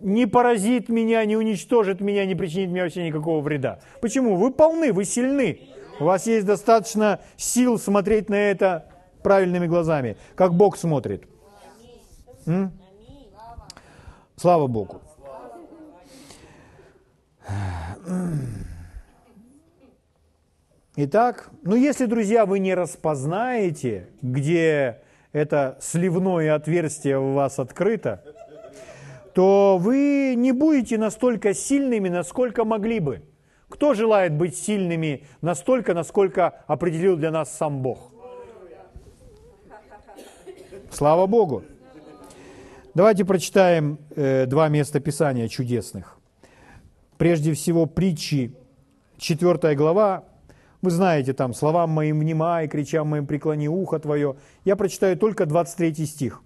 не 0.00 0.26
поразит 0.26 0.88
меня, 0.88 1.24
не 1.24 1.36
уничтожит 1.36 2.00
меня, 2.00 2.26
не 2.26 2.34
причинит 2.34 2.70
мне 2.70 2.82
вообще 2.82 3.06
никакого 3.06 3.40
вреда. 3.40 3.78
Почему? 4.00 4.34
Вы 4.34 4.50
полны, 4.50 4.92
вы 4.92 5.04
сильны. 5.04 5.60
У 6.00 6.04
вас 6.04 6.26
есть 6.26 6.44
достаточно 6.44 7.20
сил 7.36 7.78
смотреть 7.78 8.28
на 8.28 8.34
это 8.34 8.88
правильными 9.22 9.68
глазами, 9.68 10.16
как 10.34 10.54
Бог 10.54 10.76
смотрит. 10.76 11.22
М? 12.46 12.72
Слава 14.34 14.66
Богу. 14.66 15.00
Итак, 20.94 21.48
ну 21.62 21.74
если, 21.74 22.04
друзья, 22.04 22.44
вы 22.44 22.58
не 22.58 22.74
распознаете, 22.74 24.08
где 24.20 25.00
это 25.32 25.78
сливное 25.80 26.54
отверстие 26.54 27.18
у 27.18 27.32
вас 27.32 27.58
открыто, 27.58 28.22
то 29.34 29.78
вы 29.80 30.34
не 30.36 30.52
будете 30.52 30.98
настолько 30.98 31.54
сильными, 31.54 32.10
насколько 32.10 32.66
могли 32.66 33.00
бы. 33.00 33.22
Кто 33.70 33.94
желает 33.94 34.34
быть 34.34 34.54
сильными 34.54 35.24
настолько, 35.40 35.94
насколько 35.94 36.48
определил 36.66 37.16
для 37.16 37.30
нас 37.30 37.50
сам 37.56 37.80
Бог? 37.80 38.12
Слава 40.90 41.26
Богу! 41.26 41.64
Давайте 42.94 43.24
прочитаем 43.24 43.98
э, 44.14 44.44
два 44.44 44.68
места 44.68 45.00
Писания 45.00 45.48
чудесных. 45.48 46.18
Прежде 47.16 47.54
всего, 47.54 47.86
притчи, 47.86 48.54
4 49.16 49.74
глава, 49.74 50.24
вы 50.82 50.90
знаете, 50.90 51.32
там, 51.32 51.54
словам 51.54 51.90
моим 51.90 52.18
внимай, 52.18 52.68
кричам 52.68 53.08
моим 53.08 53.26
преклони 53.26 53.68
ухо 53.68 54.00
твое. 54.00 54.36
Я 54.64 54.74
прочитаю 54.76 55.16
только 55.16 55.46
23 55.46 56.06
стих. 56.06 56.42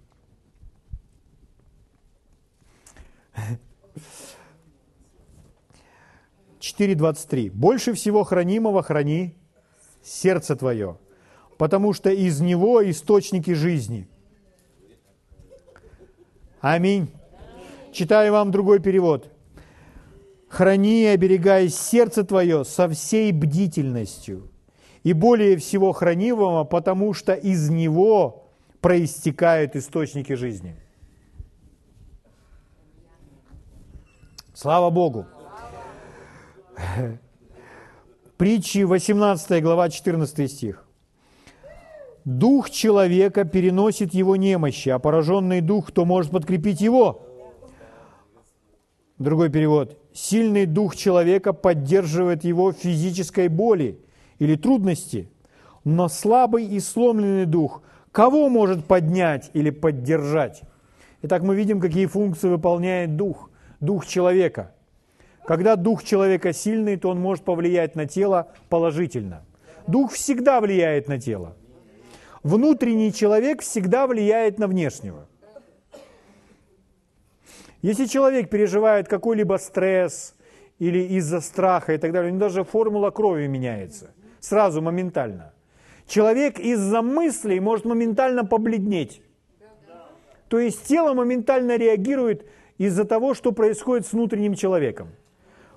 Четыре 6.59 6.95
двадцать 6.95 7.29
три. 7.29 7.49
Больше 7.49 7.93
всего 7.93 8.23
хранимого 8.23 8.83
храни 8.83 9.35
сердце 10.03 10.55
твое, 10.55 10.97
потому 11.57 11.93
что 11.93 12.09
из 12.09 12.41
него 12.41 12.87
источники 12.89 13.53
жизни. 13.53 14.07
Аминь. 16.59 17.09
Читаю 17.91 18.33
вам 18.33 18.51
другой 18.51 18.79
перевод. 18.79 19.31
Храни 20.47 21.03
и 21.03 21.07
оберегай 21.07 21.69
сердце 21.69 22.23
твое 22.23 22.63
со 22.63 22.87
всей 22.87 23.31
бдительностью, 23.31 24.49
и 25.03 25.13
более 25.13 25.57
всего 25.57 25.91
хранимого, 25.91 26.63
потому 26.63 27.13
что 27.13 27.33
из 27.33 27.69
него 27.69 28.47
проистекают 28.79 29.75
источники 29.75 30.33
жизни. 30.33 30.75
Слава 34.53 34.89
Богу! 34.89 35.25
Притчи 38.37 38.83
18 38.83 39.61
глава 39.63 39.89
14 39.89 40.51
стих. 40.51 40.87
Дух 42.23 42.69
человека 42.69 43.45
переносит 43.45 44.13
его 44.13 44.35
немощи, 44.35 44.89
а 44.89 44.99
пораженный 44.99 45.61
дух, 45.61 45.87
кто 45.87 46.05
может 46.05 46.31
подкрепить 46.31 46.81
его? 46.81 47.21
Другой 49.17 49.49
перевод. 49.49 49.97
Сильный 50.17 50.65
дух 50.65 50.95
человека 50.95 51.53
поддерживает 51.53 52.43
его 52.43 52.71
физической 52.71 53.49
боли 53.49 53.99
или 54.39 54.55
трудности, 54.55 55.29
но 55.83 56.07
слабый 56.07 56.65
и 56.65 56.79
сломленный 56.79 57.45
дух 57.45 57.83
кого 58.11 58.49
может 58.49 58.85
поднять 58.85 59.51
или 59.53 59.69
поддержать? 59.69 60.63
Итак, 61.21 61.43
мы 61.43 61.55
видим, 61.55 61.79
какие 61.79 62.07
функции 62.07 62.49
выполняет 62.49 63.15
дух, 63.15 63.51
дух 63.79 64.07
человека. 64.07 64.73
Когда 65.45 65.75
дух 65.75 66.03
человека 66.03 66.51
сильный, 66.51 66.97
то 66.97 67.09
он 67.09 67.21
может 67.21 67.43
повлиять 67.43 67.93
на 67.95 68.07
тело 68.07 68.47
положительно. 68.69 69.45
Дух 69.85 70.13
всегда 70.13 70.61
влияет 70.61 71.07
на 71.07 71.19
тело. 71.19 71.55
Внутренний 72.41 73.13
человек 73.13 73.61
всегда 73.61 74.07
влияет 74.07 74.57
на 74.57 74.65
внешнего. 74.65 75.27
Если 77.81 78.05
человек 78.05 78.49
переживает 78.49 79.07
какой-либо 79.07 79.57
стресс 79.57 80.35
или 80.79 80.99
из-за 81.17 81.41
страха 81.41 81.93
и 81.93 81.97
так 81.97 82.11
далее, 82.11 82.31
у 82.31 82.35
него 82.35 82.45
даже 82.45 82.63
формула 82.63 83.11
крови 83.11 83.47
меняется. 83.47 84.11
Сразу, 84.39 84.81
моментально. 84.81 85.53
Человек 86.07 86.59
из-за 86.59 87.01
мыслей 87.01 87.59
может 87.59 87.85
моментально 87.85 88.45
побледнеть. 88.45 89.21
То 90.47 90.59
есть 90.59 90.85
тело 90.87 91.13
моментально 91.13 91.77
реагирует 91.77 92.45
из-за 92.77 93.05
того, 93.05 93.33
что 93.33 93.51
происходит 93.51 94.07
с 94.07 94.13
внутренним 94.13 94.53
человеком. 94.53 95.09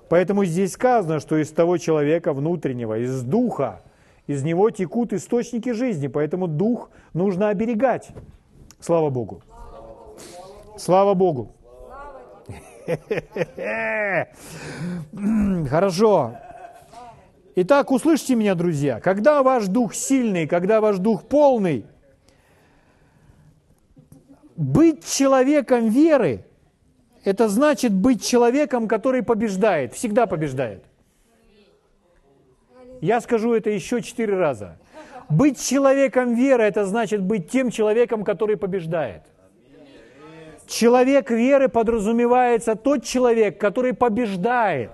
Поэтому 0.09 0.45
здесь 0.45 0.73
сказано, 0.73 1.19
что 1.19 1.37
из 1.37 1.51
того 1.51 1.77
человека 1.77 2.33
внутреннего, 2.33 2.97
из 2.97 3.23
духа, 3.23 3.81
из 4.27 4.43
него 4.43 4.69
текут 4.69 5.13
источники 5.13 5.71
жизни, 5.71 6.07
поэтому 6.07 6.47
дух 6.47 6.89
нужно 7.13 7.49
оберегать. 7.49 8.09
Слава 8.79 9.09
Богу. 9.09 9.41
Слава 10.77 11.13
Богу. 11.13 11.51
Хорошо. 15.69 16.37
Итак, 17.55 17.91
услышьте 17.91 18.35
меня, 18.35 18.55
друзья. 18.55 18.99
Когда 18.99 19.43
ваш 19.43 19.67
дух 19.67 19.93
сильный, 19.93 20.47
когда 20.47 20.79
ваш 20.79 20.97
дух 20.97 21.23
полный, 21.23 21.85
быть 24.55 25.05
человеком 25.05 25.89
веры, 25.89 26.45
это 27.23 27.49
значит 27.49 27.93
быть 27.93 28.25
человеком, 28.25 28.87
который 28.87 29.21
побеждает, 29.21 29.93
всегда 29.93 30.27
побеждает. 30.27 30.83
Я 33.01 33.19
скажу 33.19 33.53
это 33.53 33.69
еще 33.69 34.01
четыре 34.01 34.37
раза. 34.37 34.77
Быть 35.29 35.59
человеком 35.63 36.35
веры– 36.35 36.63
это 36.65 36.85
значит 36.85 37.21
быть 37.21 37.49
тем 37.49 37.71
человеком, 37.71 38.23
который 38.23 38.57
побеждает. 38.57 39.23
Человек 40.71 41.29
веры 41.29 41.67
подразумевается 41.67 42.77
тот 42.77 43.03
человек, 43.03 43.59
который 43.59 43.93
побеждает. 43.93 44.91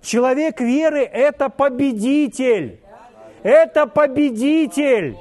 Человек 0.00 0.60
веры– 0.60 1.00
это 1.12 1.48
победитель. 1.48 2.80
Это 3.42 3.88
победитель. 3.88 5.16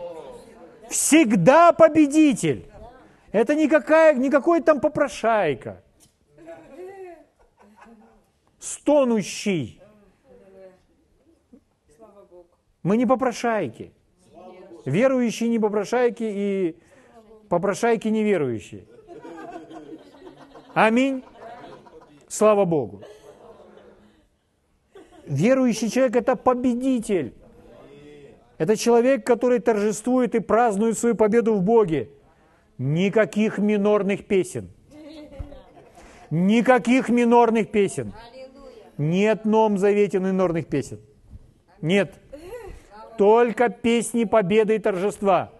Всегда 0.88 1.72
победитель. 1.72 2.70
Это 3.32 3.56
никакая, 3.56 4.14
никакой 4.14 4.62
там 4.62 4.80
попрошайка. 4.80 5.82
Стонущий. 8.60 9.82
Мы 12.84 12.98
не 12.98 13.08
попрошайки. 13.08 13.94
Верующие 14.86 15.50
не 15.50 15.58
попрошайки 15.58 16.24
и 16.24 16.78
попрошайки 17.50 18.10
неверующие. 18.10 18.86
Аминь. 20.88 21.24
Слава 22.30 22.64
Богу. 22.64 23.02
Верующий 25.26 25.90
человек– 25.90 26.16
это 26.16 26.38
победитель. 26.38 27.34
Это 28.58 28.78
человек, 28.78 29.26
который 29.26 29.60
торжествует 29.60 30.36
и 30.36 30.40
празднует 30.40 30.98
свою 30.98 31.16
победу 31.16 31.56
в 31.56 31.62
Боге. 31.62 32.10
Никаких 32.78 33.58
минорных 33.58 34.26
песен. 34.26 34.70
Никаких 36.30 37.10
минорных 37.10 37.72
песен. 37.72 38.14
Нет 38.98 39.44
Новом 39.44 39.78
Завете 39.78 40.20
минорных 40.20 40.68
песен. 40.68 41.02
Нет. 41.82 42.14
Только 43.18 43.68
песни 43.68 44.24
победы 44.24 44.76
и 44.76 44.80
торжества. 44.80 45.52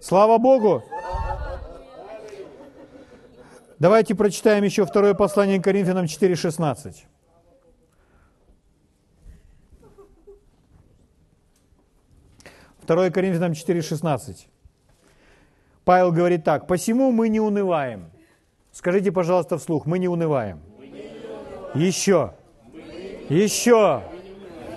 Слава 0.00 0.38
Богу! 0.38 0.82
Давайте 3.78 4.14
прочитаем 4.14 4.64
еще 4.64 4.86
второе 4.86 5.14
послание 5.14 5.58
к 5.60 5.64
Коринфянам 5.64 6.06
4.16. 6.06 6.94
Второе 12.78 13.10
Коринфянам 13.10 13.52
4.16. 13.52 14.46
Павел 15.84 16.12
говорит 16.12 16.44
так, 16.44 16.66
«Посему 16.66 17.12
мы 17.12 17.28
не 17.28 17.40
унываем». 17.40 18.10
Скажите, 18.72 19.12
пожалуйста, 19.12 19.58
вслух, 19.58 19.84
мы 19.84 19.98
не 19.98 20.08
унываем. 20.08 20.60
Еще, 21.74 22.32
еще, 23.28 24.02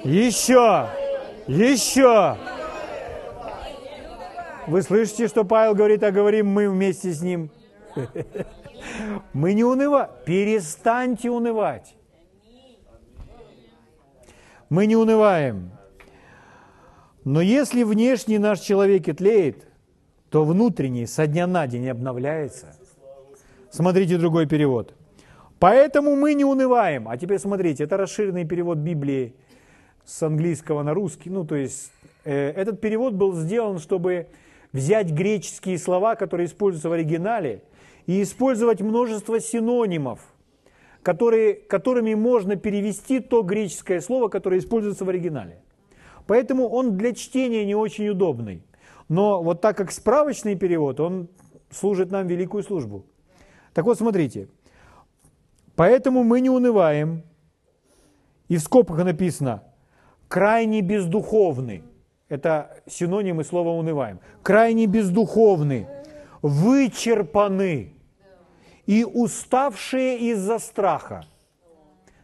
еще, 0.04 0.90
еще. 1.48 2.38
Вы 4.68 4.82
слышите, 4.82 5.28
что 5.28 5.44
Павел 5.44 5.76
говорит, 5.76 6.04
а 6.04 6.12
говорим 6.12 6.48
мы 6.48 6.70
вместе 6.70 7.12
с 7.12 7.22
ним? 7.22 7.50
Мы 9.34 9.54
не 9.54 9.64
унываем. 9.64 10.10
Перестаньте 10.26 11.30
унывать. 11.30 11.96
Мы 14.70 14.86
не 14.86 14.96
унываем. 14.96 15.72
Но 17.24 17.42
если 17.42 17.84
внешний 17.84 18.40
наш 18.40 18.60
человек 18.60 19.08
и 19.08 19.14
тлеет, 19.14 19.68
то 20.30 20.44
внутренний 20.44 21.06
со 21.06 21.28
дня 21.28 21.48
на 21.48 21.68
день 21.68 21.90
обновляется. 21.90 22.76
Смотрите 23.70 24.18
другой 24.18 24.48
перевод. 24.48 24.94
Поэтому 25.60 26.16
мы 26.16 26.34
не 26.34 26.44
унываем. 26.44 27.08
А 27.08 27.18
теперь 27.18 27.40
смотрите, 27.40 27.84
это 27.84 27.98
расширенный 27.98 28.46
перевод 28.46 28.80
Библии 28.80 29.36
с 30.04 30.22
английского 30.24 30.84
на 30.84 30.94
русский. 30.94 31.30
Ну, 31.30 31.46
то 31.46 31.56
есть 31.56 31.92
э, 32.26 32.50
этот 32.50 32.82
перевод 32.82 33.14
был 33.14 33.34
сделан, 33.34 33.80
чтобы 33.80 34.28
взять 34.74 35.12
греческие 35.12 35.78
слова, 35.78 36.16
которые 36.16 36.48
используются 36.48 36.90
в 36.90 36.94
оригинале, 36.94 37.64
и 38.06 38.22
использовать 38.22 38.82
множество 38.82 39.40
синонимов, 39.40 40.20
которые, 41.04 41.54
которыми 41.54 42.16
можно 42.16 42.58
перевести 42.58 43.22
то 43.22 43.44
греческое 43.44 44.02
слово, 44.02 44.28
которое 44.28 44.60
используется 44.60 45.06
в 45.06 45.10
оригинале. 45.10 45.62
Поэтому 46.28 46.68
он 46.68 46.98
для 46.98 47.14
чтения 47.14 47.66
не 47.66 47.76
очень 47.76 48.10
удобный. 48.10 48.64
Но 49.08 49.42
вот 49.42 49.62
так 49.62 49.78
как 49.78 49.92
справочный 49.92 50.56
перевод, 50.56 51.00
он 51.00 51.30
служит 51.70 52.12
нам 52.12 52.28
великую 52.28 52.64
службу. 52.64 53.06
Так 53.74 53.86
вот, 53.86 53.98
смотрите. 53.98 54.48
Поэтому 55.76 56.24
мы 56.24 56.42
не 56.42 56.50
унываем. 56.50 57.24
И 58.48 58.58
в 58.58 58.62
скобках 58.62 59.04
написано 59.04 59.64
«крайне 60.28 60.82
бездуховны». 60.82 61.84
Это 62.30 62.84
синонимы 62.88 63.44
слова 63.44 63.70
«унываем». 63.70 64.20
Крайне 64.42 64.86
бездуховны, 64.86 65.88
вычерпаны 66.42 67.94
и 68.86 69.04
уставшие 69.04 70.20
из-за 70.32 70.60
страха. 70.60 71.26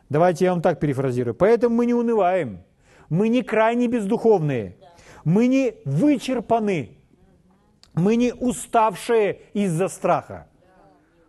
Давайте 0.09 0.45
я 0.45 0.51
вам 0.51 0.61
так 0.61 0.79
перефразирую. 0.79 1.35
Поэтому 1.35 1.75
мы 1.75 1.85
не 1.85 1.93
унываем. 1.93 2.63
Мы 3.09 3.29
не 3.29 3.43
крайне 3.43 3.87
бездуховные– 3.87 4.75
мы 5.23 5.47
не 5.47 5.75
вычерпаны, 5.85 6.97
мы 7.93 8.15
не 8.15 8.33
уставшие 8.33 9.41
из-за 9.53 9.87
страха. 9.87 10.47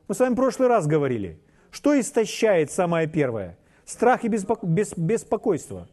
Мы 0.08 0.14
с 0.14 0.20
вами 0.20 0.32
в 0.32 0.36
прошлый 0.36 0.68
раз 0.68 0.86
говорили, 0.86 1.40
что 1.70 1.98
истощает 1.98 2.70
самое 2.70 3.06
первое? 3.06 3.58
Страх 3.84 4.24
и 4.24 4.28
беспоко... 4.28 4.66
бес... 4.66 4.94
беспокойство. 4.96 5.88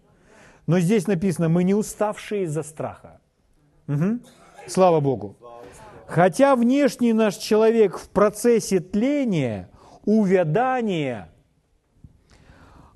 Но 0.68 0.80
здесь 0.80 1.08
написано, 1.08 1.50
мы 1.50 1.64
не 1.64 1.74
уставшие 1.74 2.44
из-за 2.44 2.62
страха. 2.62 3.20
Угу. 3.88 4.20
Слава 4.68 5.00
Богу. 5.00 5.36
Хотя 6.08 6.56
внешний 6.56 7.14
наш 7.14 7.38
человек 7.38 7.98
в 7.98 8.10
процессе 8.10 8.80
тления, 8.80 9.70
увядания– 10.06 11.30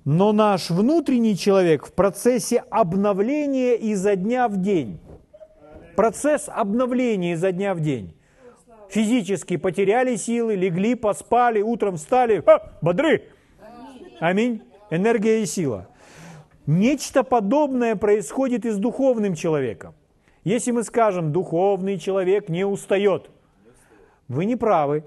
но 0.05 0.31
наш 0.33 0.69
внутренний 0.69 1.37
человек 1.37 1.85
в 1.85 1.93
процессе 1.93 2.63
обновления 2.69 3.75
изо 3.75 4.15
дня 4.15 4.47
в 4.47 4.57
день. 4.57 4.99
Процесс 5.95 6.49
обновления 6.49 7.33
изо 7.33 7.51
дня 7.51 7.75
в 7.75 7.81
день. 7.81 8.15
Физически 8.89 9.57
потеряли 9.57 10.15
силы, 10.15 10.55
легли, 10.55 10.95
поспали, 10.95 11.61
утром 11.61 11.97
встали, 11.97 12.41
ха, 12.41 12.71
бодры. 12.81 13.29
Аминь. 14.19 14.63
Энергия 14.89 15.43
и 15.43 15.45
сила. 15.45 15.87
Нечто 16.65 17.23
подобное 17.23 17.95
происходит 17.95 18.65
и 18.65 18.69
с 18.69 18.77
духовным 18.77 19.35
человеком. 19.35 19.93
Если 20.43 20.71
мы 20.71 20.83
скажем, 20.83 21.31
духовный 21.31 21.97
человек 21.97 22.49
не 22.49 22.65
устает, 22.65 23.29
вы 24.27 24.45
не 24.45 24.55
правы. 24.55 25.03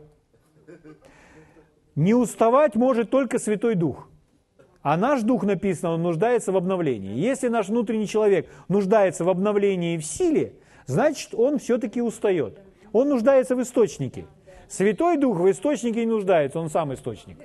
Не 1.94 2.14
уставать 2.14 2.74
может 2.74 3.10
только 3.10 3.38
Святой 3.38 3.74
Дух– 3.74 4.08
а 4.84 4.98
наш 4.98 5.22
дух, 5.22 5.44
написано, 5.44 5.92
он 5.92 6.02
нуждается 6.02 6.52
в 6.52 6.58
обновлении. 6.58 7.18
Если 7.18 7.48
наш 7.48 7.70
внутренний 7.70 8.06
человек 8.06 8.50
нуждается 8.68 9.24
в 9.24 9.30
обновлении 9.30 9.94
и 9.94 9.98
в 9.98 10.04
силе, 10.04 10.56
значит, 10.84 11.34
он 11.34 11.58
все-таки 11.58 12.02
устает. 12.02 12.58
Он 12.92 13.08
нуждается 13.08 13.56
в 13.56 13.62
источнике. 13.62 14.26
Святой 14.68 15.16
Дух 15.16 15.38
в 15.38 15.50
источнике 15.50 16.00
не 16.00 16.12
нуждается, 16.12 16.60
он 16.60 16.68
сам 16.68 16.92
источник. 16.92 17.38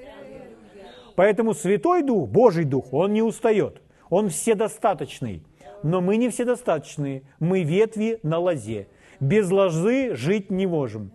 Поэтому 1.16 1.54
Святой 1.54 2.04
Дух, 2.04 2.28
Божий 2.28 2.66
Дух, 2.66 2.92
он 2.92 3.14
не 3.14 3.22
устает. 3.22 3.82
Он 4.10 4.30
вседостаточный. 4.30 5.44
но 5.82 6.02
мы 6.02 6.18
не 6.18 6.30
все 6.30 6.46
достаточные. 6.46 7.24
Мы 7.40 7.64
ветви 7.64 8.20
на 8.24 8.38
лозе. 8.38 8.88
Без 9.20 9.50
лозы 9.50 10.16
жить 10.16 10.52
не 10.52 10.68
можем. 10.68 11.12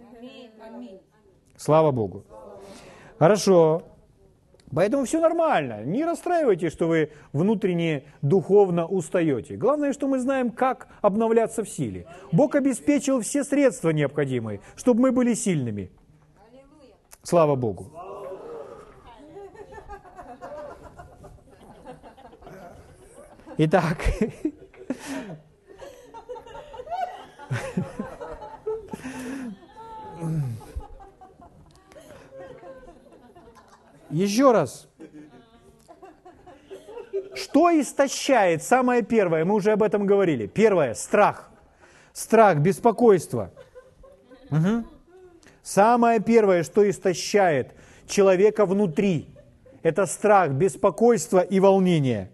Слава 1.56 1.90
Богу. 1.90 2.24
Хорошо. 3.18 3.82
Поэтому 4.74 5.04
все 5.04 5.20
нормально. 5.20 5.84
Не 5.84 6.04
расстраивайтесь, 6.04 6.72
что 6.72 6.88
вы 6.88 7.10
внутренне 7.32 8.04
духовно 8.22 8.86
устаете. 8.86 9.56
Главное, 9.56 9.92
что 9.92 10.08
мы 10.08 10.18
знаем, 10.18 10.50
как 10.50 10.88
обновляться 11.00 11.62
в 11.62 11.68
силе. 11.68 12.06
Бог 12.32 12.54
обеспечил 12.54 13.20
все 13.20 13.44
средства 13.44 13.90
необходимые, 13.90 14.60
чтобы 14.74 15.02
мы 15.02 15.12
были 15.12 15.34
сильными. 15.34 15.90
Слава 17.22 17.54
Богу. 17.54 17.92
Итак, 23.56 23.98
Еще 34.10 34.52
раз. 34.52 34.88
Что 37.34 37.68
истощает? 37.80 38.62
Самое 38.62 39.02
первое, 39.02 39.44
мы 39.44 39.54
уже 39.54 39.72
об 39.72 39.82
этом 39.82 40.06
говорили. 40.06 40.46
Первое– 40.46 40.94
страх. 40.94 41.50
Страх, 42.12 42.58
беспокойство. 42.58 43.50
Угу. 44.50 44.84
Самое 45.62 46.20
первое, 46.20 46.62
что 46.62 46.88
истощает 46.88 47.74
человека 48.06 48.66
внутри, 48.66 49.34
это 49.82 50.06
страх, 50.06 50.52
беспокойство 50.52 51.40
и 51.40 51.58
волнение. 51.58 52.30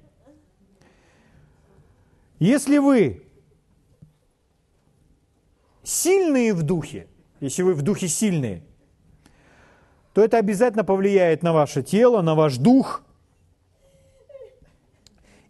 Если 2.41 2.79
вы 2.79 3.23
сильные 5.83 6.55
в 6.55 6.63
духе, 6.63 7.07
если 7.39 7.63
вы 7.63 7.75
в 7.75 7.83
духе 7.83 8.09
сильные, 8.09 8.63
то 10.15 10.25
это 10.25 10.39
обязательно 10.39 10.83
повлияет 10.83 11.43
на 11.43 11.53
ваше 11.53 11.83
тело, 11.83 12.23
на 12.23 12.35
ваш 12.35 12.57
дух. 12.57 13.03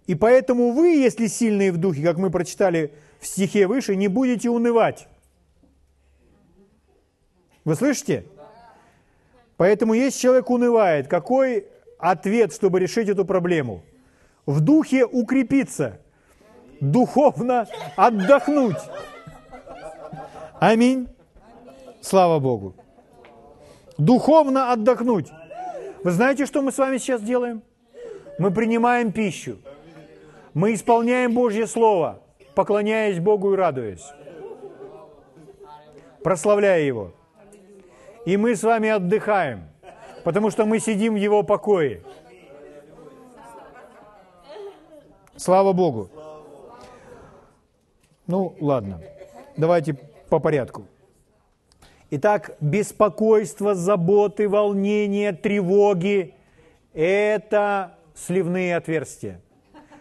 И 0.09 0.16
поэтому 0.16 0.72
вы, 0.72 0.88
если 0.88 1.29
сильные 1.29 1.70
в 1.70 1.79
духе, 1.79 2.03
как 2.03 2.18
мы 2.18 2.29
прочитали 2.29 2.92
в 3.20 3.26
стихе 3.26 3.68
выше, 3.68 3.94
не 3.94 4.09
будете 4.09 4.50
унывать. 4.50 5.07
Вы 7.64 7.76
слышите? 7.76 8.26
Поэтому 9.57 9.94
если 9.94 10.18
человек 10.18 10.50
унывает, 10.50 11.07
какой 11.07 11.68
ответ, 11.98 12.53
чтобы 12.53 12.81
решить 12.81 13.09
эту 13.09 13.24
проблему? 13.24 13.85
В 14.44 14.61
духе 14.61 15.05
укрепиться, 15.05 16.00
духовно 16.81 17.66
отдохнуть. 17.97 18.79
Аминь. 20.59 21.09
Слава 22.01 22.38
Богу 22.38 22.75
духовно 24.01 24.73
отдохнуть. 24.73 25.29
Вы 26.03 26.11
знаете, 26.11 26.47
что 26.47 26.62
мы 26.62 26.73
с 26.73 26.79
вами 26.79 26.99
сейчас 26.99 27.23
делаем? 27.23 27.62
Мы 28.38 28.51
принимаем 28.51 29.12
пищу. 29.12 29.59
Мы 30.55 30.75
исполняем 30.75 31.35
Божье 31.35 31.66
Слово, 31.66 32.21
поклоняясь 32.55 33.21
Богу 33.21 33.53
и 33.53 33.57
радуясь, 33.57 34.12
прославляя 36.25 36.81
Его. 36.81 37.12
И 38.25 38.37
мы 38.37 38.57
с 38.57 38.62
вами 38.62 38.88
отдыхаем, 38.88 39.69
потому 40.25 40.51
что 40.51 40.64
мы 40.64 40.81
сидим 40.81 41.14
в 41.14 41.19
Его 41.19 41.43
покое. 41.43 42.03
Слава 45.37 45.73
Богу. 45.73 46.11
Ну, 48.31 48.55
ладно. 48.61 49.01
Давайте 49.57 49.95
по 50.29 50.38
порядку. 50.38 50.87
Итак, 52.11 52.57
беспокойство, 52.61 53.75
заботы, 53.75 54.49
волнение, 54.49 55.33
тревоги– 55.33 56.35
это 56.95 57.99
сливные 58.14 58.77
отверстия, 58.77 59.40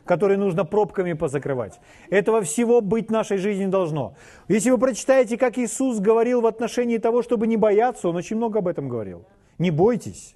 которые 0.05 0.37
нужно 0.37 0.63
пробками 0.63 1.13
позакрывать. 1.13 1.79
Этого 2.11 2.43
всего 2.43 2.81
быть 2.81 3.07
в 3.07 3.11
нашей 3.11 3.37
жизни 3.37 3.65
должно. 3.65 4.13
Если 4.47 4.69
вы 4.69 4.77
прочитаете, 4.77 5.35
как 5.35 5.57
Иисус 5.57 5.99
говорил 5.99 6.41
в 6.41 6.45
отношении 6.45 6.99
того, 6.99 7.23
чтобы 7.23 7.47
не 7.47 7.57
бояться, 7.57 8.09
Он 8.09 8.15
очень 8.15 8.35
много 8.35 8.59
об 8.59 8.67
этом 8.67 8.89
говорил. 8.89 9.25
Не 9.57 9.71
бойтесь. 9.71 10.35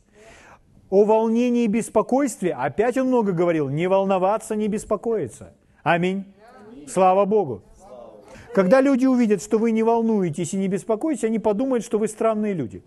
О 0.90 1.06
волнении 1.06 1.66
и 1.66 1.68
беспокойстве 1.68 2.54
опять 2.54 2.98
Он 2.98 3.08
много 3.08 3.34
говорил. 3.34 3.70
Не 3.70 3.86
волноваться, 3.86 4.56
не 4.56 4.68
беспокоиться. 4.68 5.54
Аминь. 5.84 6.26
Слава 6.88 7.26
Богу. 7.26 7.62
Когда 8.54 8.82
люди 8.82 9.06
увидят, 9.06 9.42
что 9.42 9.58
вы 9.58 9.72
не 9.72 9.84
волнуетесь 9.84 10.54
и 10.54 10.58
не 10.58 10.68
беспокоитесь, 10.68 11.24
они 11.24 11.40
подумают, 11.40 11.84
что 11.84 11.98
вы 11.98 12.08
странные 12.08 12.54
люди. 12.54 12.84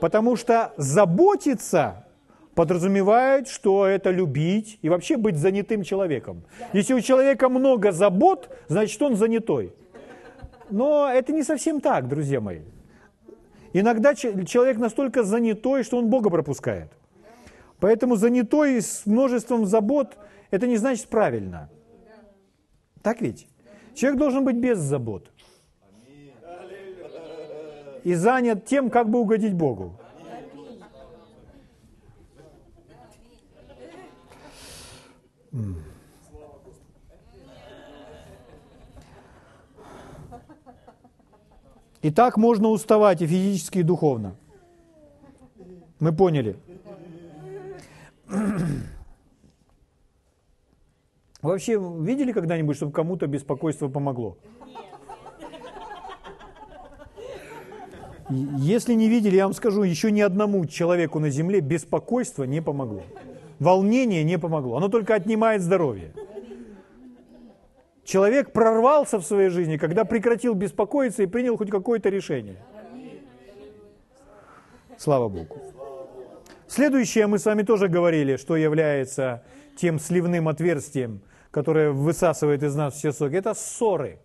Потому 0.00 0.36
что 0.36 0.72
заботиться 0.76 2.06
подразумевает, 2.54 3.48
что 3.48 3.86
это 3.86 4.10
любить 4.10 4.78
и 4.80 4.88
вообще 4.88 5.18
быть 5.18 5.36
занятым 5.36 5.82
человеком. 5.82 6.44
Если 6.72 6.94
у 6.94 7.00
человека 7.00 7.50
много 7.50 7.92
забот, 7.92 8.48
значит 8.68 9.00
он 9.02 9.16
занятой. 9.16 9.74
Но 10.70 11.08
это 11.12 11.32
не 11.32 11.42
совсем 11.42 11.80
так, 11.80 12.08
друзья 12.08 12.40
мои. 12.40 12.60
Иногда 13.74 14.14
человек 14.14 14.78
настолько 14.78 15.22
занятой, 15.22 15.82
что 15.82 15.98
он 15.98 16.08
Бога 16.08 16.30
пропускает. 16.30 16.90
Поэтому 17.78 18.16
занятой 18.16 18.80
с 18.80 19.04
множеством 19.04 19.66
забот, 19.66 20.16
это 20.50 20.66
не 20.66 20.78
значит 20.78 21.08
правильно. 21.08 21.68
Так 23.02 23.20
ведь? 23.20 23.48
Человек 23.96 24.18
должен 24.18 24.44
быть 24.44 24.56
без 24.56 24.78
забот. 24.78 25.30
И 28.04 28.14
занят 28.14 28.66
тем, 28.66 28.90
как 28.90 29.08
бы 29.08 29.18
угодить 29.18 29.54
Богу. 29.54 29.98
И 42.02 42.10
так 42.10 42.36
можно 42.36 42.68
уставать 42.68 43.22
и 43.22 43.26
физически, 43.26 43.78
и 43.78 43.82
духовно. 43.82 44.36
Мы 45.98 46.12
поняли. 46.12 46.56
Вообще 51.46 51.78
видели 51.78 52.32
когда-нибудь, 52.32 52.76
чтобы 52.76 52.92
кому-то 52.92 53.26
беспокойство 53.26 53.88
помогло? 53.88 54.36
Если 58.28 58.94
не 58.94 59.08
видели, 59.08 59.36
я 59.36 59.44
вам 59.44 59.54
скажу, 59.54 59.82
еще 59.84 60.10
ни 60.10 60.20
одному 60.20 60.66
человеку 60.66 61.20
на 61.20 61.30
земле 61.30 61.60
беспокойство 61.60 62.44
не 62.44 62.60
помогло. 62.60 63.02
Волнение 63.60 64.24
не 64.24 64.38
помогло. 64.38 64.76
Оно 64.76 64.88
только 64.88 65.14
отнимает 65.14 65.62
здоровье. 65.62 66.10
Человек 68.04 68.52
прорвался 68.52 69.18
в 69.18 69.24
своей 69.24 69.48
жизни, 69.50 69.76
когда 69.76 70.04
прекратил 70.04 70.54
беспокоиться 70.54 71.22
и 71.22 71.26
принял 71.26 71.56
хоть 71.56 71.70
какое-то 71.70 72.08
решение. 72.08 72.56
Слава 74.96 75.28
Богу. 75.28 75.56
Следующее 76.66 77.26
мы 77.26 77.38
с 77.38 77.44
вами 77.44 77.62
тоже 77.62 77.88
говорили, 77.88 78.36
что 78.36 78.56
является 78.56 79.44
тем 79.76 79.98
сливным 80.00 80.48
отверстием– 80.48 81.20
которое 81.56 81.90
высасывает 81.90 82.62
из 82.62 82.76
нас 82.76 82.92
все 82.92 83.12
соки, 83.12 83.36
это 83.36 83.54
ссоры. 83.54 84.18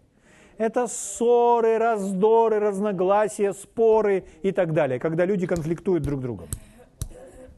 Это 0.57 0.87
ссоры, 0.87 1.77
раздоры, 1.77 2.59
разногласия, 2.59 3.53
споры 3.53 4.25
и 4.43 4.51
так 4.51 4.73
далее, 4.73 4.99
когда 4.99 5.23
люди 5.23 5.47
конфликтуют 5.47 6.03
друг 6.03 6.19
с 6.19 6.23
другом. 6.23 6.49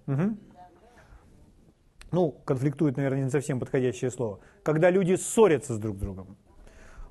Угу. 0.05 0.37
Ну, 2.11 2.31
конфликтуют, 2.45 2.97
наверное, 2.97 3.23
не 3.23 3.31
совсем 3.31 3.59
подходящее 3.59 4.11
слово. 4.11 4.39
Когда 4.61 4.91
люди 4.91 5.15
ссорятся 5.15 5.73
с 5.73 5.79
друг 5.79 5.97
с 5.97 5.99
другом. 5.99 6.37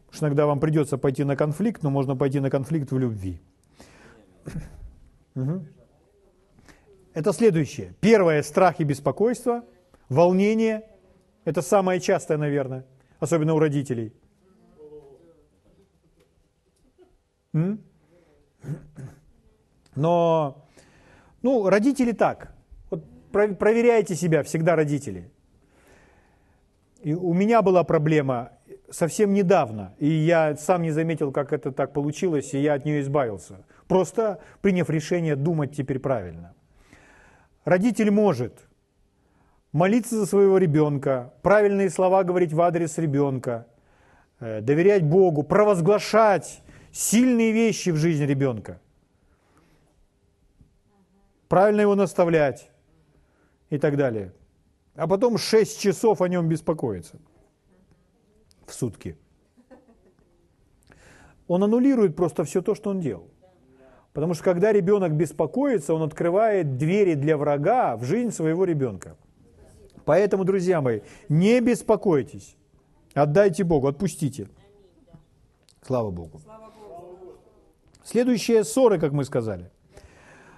Потому 0.07 0.13
что 0.13 0.27
иногда 0.27 0.47
вам 0.47 0.61
придется 0.61 0.99
пойти 0.99 1.25
на 1.25 1.35
конфликт, 1.35 1.83
но 1.83 1.91
можно 1.91 2.15
пойти 2.15 2.39
на 2.39 2.49
конфликт 2.49 2.93
в 2.93 2.99
любви. 2.99 3.41
Угу. 5.35 5.65
Это 7.15 7.33
следующее. 7.33 7.95
Первое– 8.01 8.43
страх 8.45 8.79
и 8.79 8.85
беспокойство, 8.85 9.65
волнение– 10.09 10.85
это 11.45 11.63
самое 11.63 12.01
частое, 12.01 12.39
наверное, 12.39 12.85
особенно 13.21 13.55
у 13.55 13.59
родителей. 13.59 14.13
М? 17.53 17.81
Но, 19.95 20.65
ну, 21.43 21.69
родители 21.69 22.13
так. 22.13 22.55
Вот 22.91 23.05
проверяйте 23.33 24.15
себя, 24.15 24.43
всегда 24.43 24.77
родители. 24.77 25.31
И 27.03 27.15
у 27.15 27.35
меня 27.35 27.63
была 27.63 27.83
проблема 27.83 28.53
совсем 28.91 29.33
недавно, 29.33 29.95
и 29.99 30.07
я 30.07 30.57
сам 30.57 30.83
не 30.83 30.93
заметил, 30.93 31.33
как 31.33 31.53
это 31.53 31.73
так 31.73 31.93
получилось, 31.93 32.55
и 32.55 32.61
я 32.61 32.75
от 32.75 32.85
нее 32.85 33.01
избавился. 33.01 33.65
Просто 33.89 34.41
приняв 34.61 34.89
решение 34.89 35.35
думать 35.35 35.75
теперь 35.75 35.99
правильно. 35.99 36.55
Родитель 37.65 38.11
может 38.11 38.69
молиться 39.73 40.17
за 40.17 40.27
своего 40.27 40.59
ребенка, 40.59 41.33
правильные 41.43 41.91
слова 41.91 42.25
говорить 42.25 42.53
в 42.53 42.61
адрес 42.61 42.99
ребенка, 42.99 43.67
э, 44.41 44.61
доверять 44.61 45.03
Богу, 45.03 45.43
провозглашать 45.43 46.63
сильные 46.93 47.53
вещи 47.53 47.91
в 47.91 47.97
жизни 47.97 48.25
ребенка, 48.25 48.81
правильно 51.49 51.81
его 51.81 51.95
наставлять 51.95 52.71
и 53.71 53.79
так 53.79 53.97
далее. 53.97 54.33
А 54.95 55.07
потом 55.09 55.39
6 55.39 55.81
часов 55.81 56.21
о 56.21 56.29
нем 56.29 56.49
беспокоиться 56.49 57.19
в 58.67 58.75
сутки. 58.75 59.17
Он 61.49 61.65
аннулирует 61.65 62.15
просто 62.15 62.45
все 62.45 62.61
то, 62.63 62.75
что 62.75 62.91
он 62.91 63.01
делал. 63.01 63.29
Потому 64.13 64.35
что 64.35 64.45
когда 64.45 64.73
ребенок 64.73 65.15
беспокоится, 65.15 65.95
он 65.95 66.03
открывает 66.03 66.77
двери 66.77 67.15
для 67.15 67.39
врага 67.39 67.97
в 67.97 68.05
жизнь 68.05 68.31
своего 68.31 68.65
ребенка. 68.65 69.17
Поэтому, 70.05 70.45
друзья 70.45 70.81
мои, 70.81 71.01
не 71.29 71.61
беспокойтесь. 71.61 72.57
Отдайте 73.15 73.65
Богу, 73.65 73.89
отпустите. 73.89 74.49
Слава 75.87 76.11
Богу. 76.11 76.41
Следующие 78.05 78.65
ссоры, 78.65 78.99
как 78.99 79.13
мы 79.13 79.25
сказали. 79.25 79.71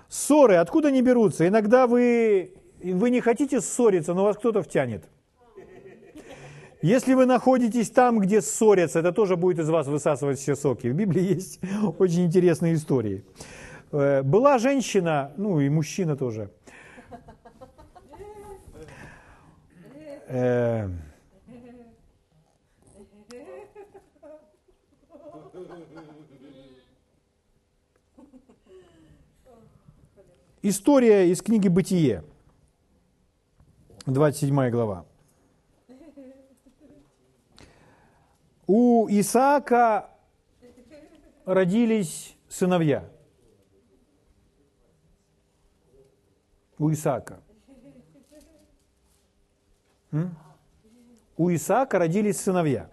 Ссоры, 0.09 0.57
откуда 0.57 0.89
они 0.89 1.03
берутся? 1.03 1.47
Иногда 1.47 1.87
вы, 1.87 2.55
вы 2.83 3.11
не 3.11 3.21
хотите 3.21 3.61
ссориться, 3.61 4.15
но 4.15 4.25
вас 4.25 4.37
кто-то 4.37 4.63
втянет. 4.63 5.05
Если 6.83 7.15
вы 7.15 7.25
находитесь 7.25 7.91
там, 7.91 8.19
где 8.19 8.43
ссорятся, 8.43 8.99
это 8.99 9.13
тоже 9.13 9.37
будет 9.37 9.59
из 9.59 9.71
вас 9.71 9.87
высасывать 9.87 10.39
все 10.39 10.55
соки. 10.55 10.89
В 10.89 10.95
Библии 10.95 11.23
есть 11.23 11.59
очень 11.99 12.27
интересные 12.27 12.75
истории. 12.75 13.25
Э, 13.91 14.23
была 14.23 14.59
женщина, 14.59 15.33
ну 15.39 15.61
и 15.61 15.71
мужчина 15.71 16.15
тоже. 16.15 16.51
Э, 20.27 20.89
история 30.63 31.31
из 31.31 31.43
книги 31.43 31.69
«Бытие», 31.69 32.25
27 34.07 34.71
глава. 34.71 35.05
У 38.67 39.07
Исаака 39.11 40.09
родились 41.45 42.35
сыновья. 42.49 43.07
У 46.79 46.91
Исаака. 46.91 47.44
У 51.37 51.51
Исаака 51.51 51.99
родились 51.99 52.41
сыновья. 52.41 52.89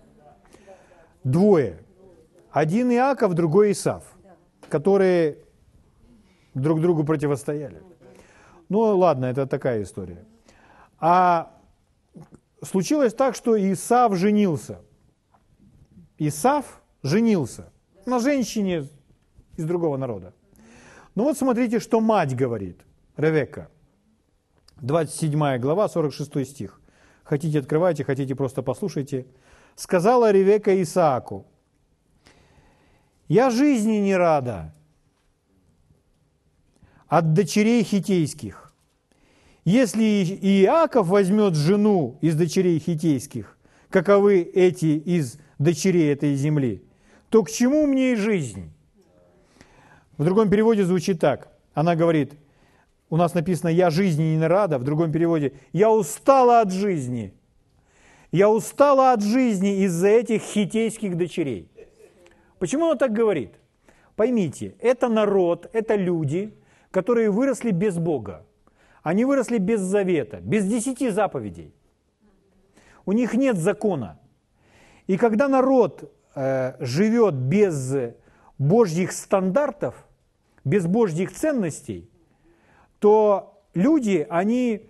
Двое. 1.24 1.80
Один 2.52 2.92
Иаков, 2.92 3.34
другой 3.34 3.72
Исав, 3.72 4.04
которые 4.70 5.38
друг 6.54 6.82
другу 6.82 7.04
противостояли. 7.04 7.82
Ну 8.70 8.80
ладно, 8.98 9.26
это 9.26 9.46
такая 9.46 9.84
история. 9.84 10.26
А 11.00 11.52
случилось 12.64 13.14
так, 13.14 13.36
что 13.36 13.56
Исав 13.56 14.16
женился– 14.16 14.80
Исав 16.24 16.84
женился 17.02 17.72
на 18.06 18.20
женщине 18.20 18.88
из 19.58 19.66
другого 19.66 19.98
народа. 19.98 20.36
Ну 21.16 21.24
вот 21.24 21.36
смотрите, 21.36 21.80
что 21.80 22.00
мать 22.00 22.36
говорит, 22.36 22.80
Ревекка. 23.18 23.70
27 24.82 25.58
глава, 25.58 25.90
46 25.90 26.48
стих. 26.48 26.81
Хотите 27.24 27.60
открывайте, 27.60 28.04
хотите 28.04 28.36
просто 28.36 28.62
послушайте. 28.62 29.26
Сказала 29.76 30.32
Ревека 30.32 30.82
Исааку, 30.82 31.46
«Я 33.28 33.50
жизни 33.50 33.98
не 33.98 34.16
рада 34.16 34.74
от 37.08 37.34
дочерей 37.34 37.84
хитейских. 37.84 38.74
Если 39.66 40.24
Иаков 40.64 41.08
возьмет 41.08 41.56
жену 41.56 42.18
из 42.22 42.36
дочерей 42.36 42.80
хитейских, 42.80 43.58
каковы 43.90 44.42
эти 44.42 44.98
из 44.98 45.38
дочерей 45.60 46.12
этой 46.12 46.36
земли, 46.36 46.84
то 47.30 47.44
к 47.44 47.52
чему 47.52 47.86
мне 47.86 48.14
и 48.14 48.16
жизнь? 48.16 48.72
В 50.18 50.24
другом 50.26 50.50
переводе 50.50 50.84
звучит 50.84 51.20
так. 51.20 51.50
Она 51.74 51.96
говорит, 51.96 52.34
у 53.12 53.18
нас 53.18 53.34
написано 53.34 53.70
«я 53.70 53.90
жизни 53.90 54.38
не 54.38 54.48
рада», 54.48 54.80
в 54.80 54.84
другом 54.84 55.12
переводе 55.12 55.52
«я 55.74 55.92
устала 55.92 56.62
от 56.62 56.72
жизни». 56.72 57.34
Я 58.32 58.50
устала 58.50 59.12
от 59.12 59.22
жизни 59.22 59.84
из-за 59.84 60.08
этих 60.08 60.42
хитейских 60.42 61.18
дочерей. 61.18 61.70
Почему 62.58 62.86
она 62.86 62.96
так 62.96 63.12
говорит? 63.12 63.56
Поймите, 64.16 64.76
это 64.80 65.10
народ, 65.10 65.70
это 65.74 65.96
люди, 65.96 66.54
которые 66.90 67.30
выросли 67.30 67.72
без 67.72 67.98
Бога. 67.98 68.46
Они 69.04 69.26
выросли 69.26 69.58
без 69.58 69.82
завета, 69.82 70.40
без 70.40 70.66
десяти 70.66 71.10
заповедей. 71.10 71.74
У 73.06 73.12
них 73.12 73.34
нет 73.34 73.58
закона. 73.58 74.20
И 75.08 75.18
когда 75.18 75.50
народ 75.50 76.10
э, 76.34 76.76
живет 76.80 77.34
без 77.34 77.94
божьих 78.58 79.12
стандартов, 79.12 79.96
без 80.64 80.86
божьих 80.86 81.34
ценностей, 81.34 82.11
то 83.02 83.60
люди, 83.74 84.28
они 84.30 84.88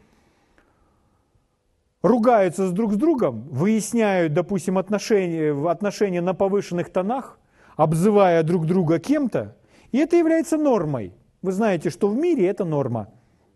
ругаются 2.02 2.68
с 2.68 2.72
друг 2.74 2.94
с 2.94 2.98
другом, 2.98 3.48
выясняют, 3.50 4.34
допустим, 4.34 4.78
отношения, 4.78 5.54
отношения 5.70 6.20
на 6.20 6.34
повышенных 6.34 6.92
тонах, 6.92 7.40
обзывая 7.78 8.44
друг 8.44 8.68
друга 8.68 9.00
кем-то, 9.00 9.56
и 9.94 9.98
это 9.98 10.18
является 10.18 10.58
нормой. 10.58 11.14
Вы 11.42 11.54
знаете, 11.54 11.90
что 11.90 12.10
в 12.10 12.18
мире 12.18 12.48
это 12.48 12.66
норма 12.66 13.08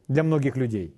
для 0.07 0.23
многих 0.23 0.55
людей. 0.55 0.95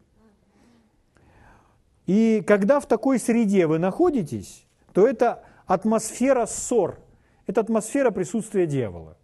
И 2.05 2.43
когда 2.45 2.79
в 2.79 2.85
такой 2.85 3.17
среде 3.17 3.65
вы 3.65 3.79
находитесь, 3.79 4.67
то 4.93 5.07
это 5.07 5.43
атмосфера 5.65 6.45
ссор, 6.45 6.99
это 7.47 7.61
атмосфера 7.61 8.11
присутствия 8.11 8.67
дьявола. 8.67 9.17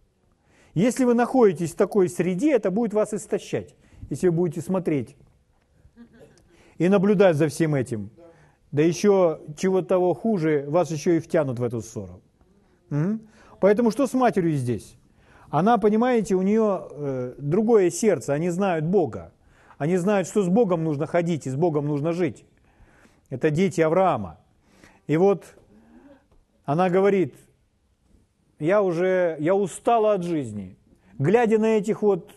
Если 0.73 1.05
вы 1.05 1.13
находитесь 1.13 1.73
в 1.73 1.75
такой 1.75 2.09
среде, 2.09 2.53
это 2.53 2.71
будет 2.71 2.95
вас 2.95 3.13
истощать, 3.13 3.75
если 4.09 4.27
вы 4.27 4.33
будете 4.33 4.61
смотреть 4.61 5.15
и 6.77 6.89
наблюдать 6.89 7.35
за 7.35 7.47
всем 7.47 7.75
этим. 7.75 8.09
Да 8.71 8.81
еще 8.81 9.41
чего 9.57 9.81
того 9.81 10.13
хуже, 10.13 10.65
вас 10.67 10.89
еще 10.91 11.17
и 11.17 11.19
втянут 11.19 11.59
в 11.59 11.63
эту 11.63 11.81
ссору. 11.81 12.21
Угу. 12.89 13.19
Поэтому 13.59 13.91
что 13.91 14.07
с 14.07 14.13
матерью 14.13 14.53
здесь? 14.53 14.97
Она, 15.49 15.77
понимаете, 15.77 16.35
у 16.35 16.41
нее 16.41 16.87
э, 16.89 17.35
другое 17.37 17.91
сердце, 17.91 18.33
они 18.33 18.49
знают 18.49 18.85
Бога. 18.85 19.31
Они 19.77 19.97
знают, 19.97 20.27
что 20.27 20.41
с 20.41 20.47
Богом 20.47 20.83
нужно 20.83 21.05
ходить 21.05 21.45
и 21.45 21.49
с 21.49 21.55
Богом 21.55 21.85
нужно 21.85 22.13
жить. 22.13 22.45
Это 23.29 23.51
дети 23.51 23.81
Авраама. 23.81 24.39
И 25.05 25.17
вот 25.17 25.43
она 26.65 26.89
говорит, 26.89 27.35
я 28.59 28.81
уже, 28.81 29.37
я 29.39 29.53
устала 29.53 30.13
от 30.13 30.23
жизни. 30.23 30.77
Глядя 31.19 31.59
на 31.59 31.77
этих 31.77 32.01
вот 32.01 32.31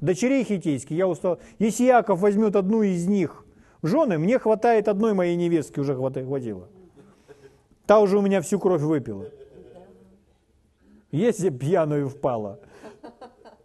дочерей 0.00 0.44
хитейских, 0.44 0.96
я 0.96 1.06
устал. 1.06 1.38
Если 1.58 1.84
Яков 1.84 2.20
возьмет 2.20 2.56
одну 2.56 2.82
из 2.82 3.06
них 3.06 3.44
жены, 3.82 4.18
мне 4.18 4.38
хватает 4.38 4.88
одной 4.88 5.14
моей 5.14 5.36
невестки, 5.36 5.80
уже 5.80 5.94
хватило. 5.94 6.68
Та 7.86 8.00
уже 8.00 8.18
у 8.18 8.22
меня 8.22 8.40
всю 8.42 8.58
кровь 8.58 8.82
выпила. 8.82 9.26
Если 11.10 11.48
пьяную 11.48 12.08
впала, 12.08 12.60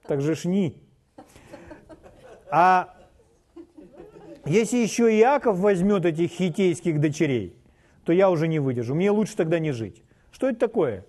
так 0.07 0.21
же 0.21 0.35
шни. 0.35 0.77
А 2.49 2.93
если 4.45 4.77
еще 4.77 5.11
Иаков 5.17 5.57
возьмет 5.57 6.05
этих 6.05 6.31
хитейских 6.31 6.99
дочерей, 6.99 7.55
то 8.05 8.13
я 8.13 8.29
уже 8.29 8.47
не 8.47 8.59
выдержу. 8.59 8.95
Мне 8.95 9.11
лучше 9.11 9.35
тогда 9.35 9.59
не 9.59 9.71
жить. 9.71 10.03
Что 10.31 10.49
это 10.49 10.59
такое? 10.59 11.05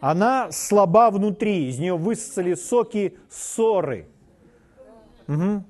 Она 0.00 0.50
слаба 0.50 1.10
внутри, 1.10 1.68
из 1.68 1.78
нее 1.78 1.96
высосали 1.96 2.54
соки 2.54 3.18
ссоры. 3.28 4.06
Угу. 5.30 5.64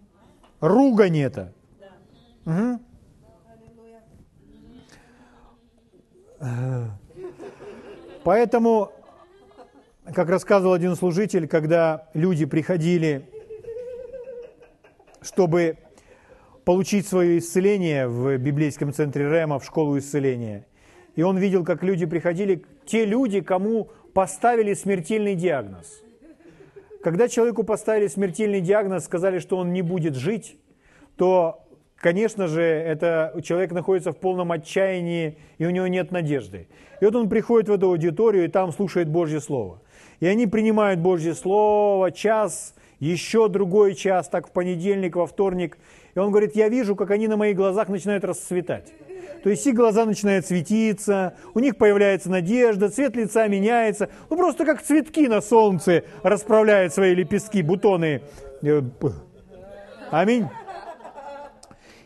Ругань 0.60 1.18
это. 1.18 1.52
Угу. 2.46 2.80
Поэтому, 8.24 8.90
как 10.14 10.30
рассказывал 10.30 10.72
один 10.72 10.96
служитель, 10.96 11.46
когда 11.46 12.08
люди 12.14 12.46
приходили, 12.46 13.28
чтобы 15.20 15.76
получить 16.64 17.06
свое 17.06 17.38
исцеление 17.38 18.08
в 18.08 18.38
библейском 18.38 18.94
центре 18.94 19.28
Рема, 19.28 19.58
в 19.58 19.64
школу 19.64 19.98
исцеления. 19.98 20.66
И 21.16 21.22
он 21.22 21.36
видел, 21.36 21.64
как 21.64 21.82
люди 21.82 22.06
приходили, 22.06 22.64
те 22.86 23.04
люди, 23.04 23.42
кому 23.42 23.90
поставили 24.14 24.72
смертельный 24.72 25.34
диагноз. 25.34 26.02
Когда 27.02 27.28
человеку 27.28 27.62
поставили 27.62 28.08
смертельный 28.08 28.60
диагноз, 28.60 29.04
сказали, 29.04 29.38
что 29.38 29.56
он 29.56 29.72
не 29.72 29.80
будет 29.80 30.16
жить, 30.16 30.58
то 31.16 31.64
конечно 31.96 32.46
же, 32.46 32.62
это 32.62 33.34
человек 33.42 33.72
находится 33.72 34.12
в 34.12 34.18
полном 34.18 34.52
отчаянии, 34.52 35.38
и 35.58 35.66
у 35.66 35.70
него 35.70 35.86
нет 35.86 36.12
надежды. 36.12 36.68
И 37.00 37.04
вот 37.04 37.14
он 37.16 37.28
приходит 37.28 37.68
в 37.68 37.72
эту 37.72 37.86
аудиторию, 37.86 38.44
и 38.44 38.48
там 38.48 38.72
слушает 38.72 39.08
Божье 39.08 39.40
Слово. 39.40 39.80
И 40.20 40.26
они 40.26 40.46
принимают 40.46 41.00
Божье 41.00 41.34
Слово, 41.34 42.10
час, 42.10 42.74
еще 42.98 43.48
другой 43.48 43.94
час, 43.94 44.28
так 44.28 44.48
в 44.48 44.50
понедельник, 44.50 45.16
во 45.16 45.26
вторник. 45.26 45.78
И 46.14 46.18
он 46.18 46.30
говорит, 46.30 46.54
я 46.54 46.68
вижу, 46.68 46.96
как 46.96 47.10
они 47.10 47.28
на 47.28 47.38
моих 47.38 47.56
глазах 47.56 47.88
начинают 47.88 48.24
расцветать. 48.24 48.92
То 49.42 49.50
есть 49.50 49.66
их 49.66 49.74
глаза 49.74 50.04
начинают 50.04 50.46
светиться, 50.46 51.34
у 51.54 51.60
них 51.60 51.76
появляется 51.76 52.30
надежда, 52.30 52.88
цвет 52.88 53.16
лица 53.16 53.48
меняется. 53.48 54.08
Ну 54.28 54.36
просто 54.36 54.64
как 54.64 54.82
цветки 54.82 55.28
на 55.28 55.40
солнце 55.40 56.04
расправляют 56.22 56.92
свои 56.92 57.14
лепестки, 57.14 57.62
бутоны. 57.62 58.22
Э, 58.62 58.82
аминь. 60.10 60.46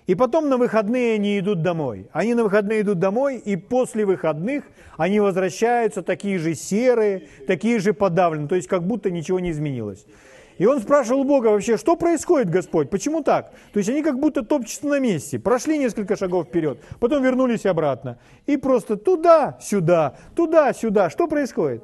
И 0.06 0.14
потом 0.14 0.50
на 0.50 0.58
выходные 0.58 1.14
они 1.14 1.38
идут 1.38 1.62
домой. 1.62 2.08
Они 2.12 2.34
на 2.34 2.44
выходные 2.44 2.82
идут 2.82 2.98
домой, 2.98 3.38
и 3.38 3.56
после 3.56 4.04
выходных 4.04 4.64
они 4.98 5.18
возвращаются 5.18 6.02
такие 6.02 6.38
же 6.38 6.54
серые, 6.54 7.28
такие 7.46 7.78
же 7.78 7.94
подавленные, 7.94 8.48
то 8.48 8.54
есть 8.54 8.68
как 8.68 8.86
будто 8.86 9.10
ничего 9.10 9.40
не 9.40 9.50
изменилось. 9.50 10.06
И 10.58 10.66
он 10.66 10.80
спрашивал 10.80 11.24
Бога 11.24 11.48
вообще, 11.48 11.76
что 11.76 11.96
происходит, 11.96 12.50
Господь, 12.50 12.90
почему 12.90 13.22
так? 13.22 13.52
То 13.72 13.78
есть 13.78 13.88
они 13.88 14.02
как 14.02 14.18
будто 14.18 14.44
топчутся 14.44 14.86
на 14.86 15.00
месте, 15.00 15.38
прошли 15.38 15.78
несколько 15.78 16.16
шагов 16.16 16.46
вперед, 16.46 16.78
потом 17.00 17.22
вернулись 17.22 17.66
обратно. 17.66 18.18
И 18.46 18.56
просто 18.56 18.96
туда-сюда, 18.96 20.16
туда-сюда, 20.36 21.10
что 21.10 21.26
происходит? 21.26 21.82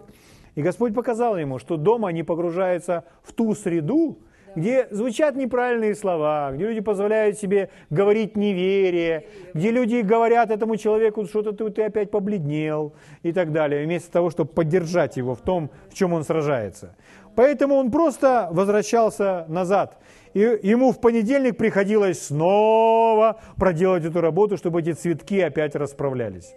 И 0.55 0.63
Господь 0.63 0.95
показал 0.95 1.37
ему, 1.37 1.59
что 1.59 1.77
дома 1.77 2.09
они 2.09 2.23
погружаются 2.23 3.05
в 3.23 3.33
ту 3.33 3.55
среду, 3.55 4.19
где 4.57 4.89
звучат 4.91 5.37
неправильные 5.37 5.95
слова, 5.95 6.51
где 6.53 6.67
люди 6.67 6.81
позволяют 6.81 7.39
себе 7.39 7.71
говорить 7.89 8.37
неверие, 8.37 9.27
где 9.55 9.71
люди 9.71 10.01
говорят 10.01 10.51
этому 10.51 10.77
человеку, 10.77 11.25
что-то 11.27 11.53
ты, 11.53 11.71
ты 11.71 11.83
опять 11.85 12.11
побледнел 12.11 12.93
и 13.23 13.33
так 13.33 13.53
далее, 13.53 13.85
вместо 13.85 14.11
того, 14.11 14.31
чтобы 14.31 14.51
поддержать 14.51 15.17
его 15.17 15.35
в 15.35 15.41
том, 15.41 15.71
в 15.89 15.95
чем 15.95 16.13
он 16.13 16.25
сражается. 16.25 16.97
Поэтому 17.37 17.77
он 17.77 17.91
просто 17.91 18.49
возвращался 18.51 19.45
назад. 19.49 19.99
И 20.35 20.41
ему 20.41 20.93
в 20.93 21.01
понедельник 21.01 21.57
приходилось 21.57 22.27
снова 22.27 23.41
проделать 23.57 24.05
эту 24.05 24.21
работу, 24.21 24.57
чтобы 24.57 24.81
эти 24.81 24.93
цветки 24.93 25.41
опять 25.41 25.75
расправлялись, 25.75 26.55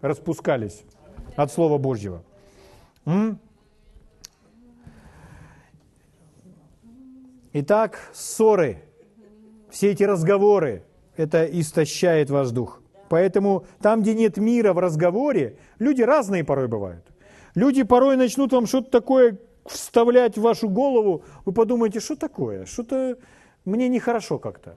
распускались 0.00 0.84
от 1.34 1.52
Слова 1.52 1.78
Божьего. 1.78 2.22
Итак, 7.52 7.98
ссоры, 8.12 8.82
все 9.70 9.92
эти 9.92 10.02
разговоры, 10.04 10.84
это 11.16 11.46
истощает 11.46 12.30
ваш 12.30 12.50
дух. 12.50 12.82
Поэтому 13.08 13.64
там, 13.80 14.02
где 14.02 14.14
нет 14.14 14.36
мира 14.36 14.72
в 14.72 14.78
разговоре, 14.78 15.56
люди 15.78 16.02
разные 16.02 16.44
порой 16.44 16.68
бывают. 16.68 17.04
Люди 17.54 17.82
порой 17.82 18.16
начнут 18.16 18.52
вам 18.52 18.66
что-то 18.66 18.90
такое 18.90 19.38
вставлять 19.68 20.36
в 20.36 20.42
вашу 20.42 20.68
голову, 20.68 21.24
вы 21.44 21.52
подумаете, 21.52 22.00
что 22.00 22.16
такое, 22.16 22.66
что-то 22.66 23.18
мне 23.64 23.88
нехорошо 23.88 24.38
как-то. 24.38 24.76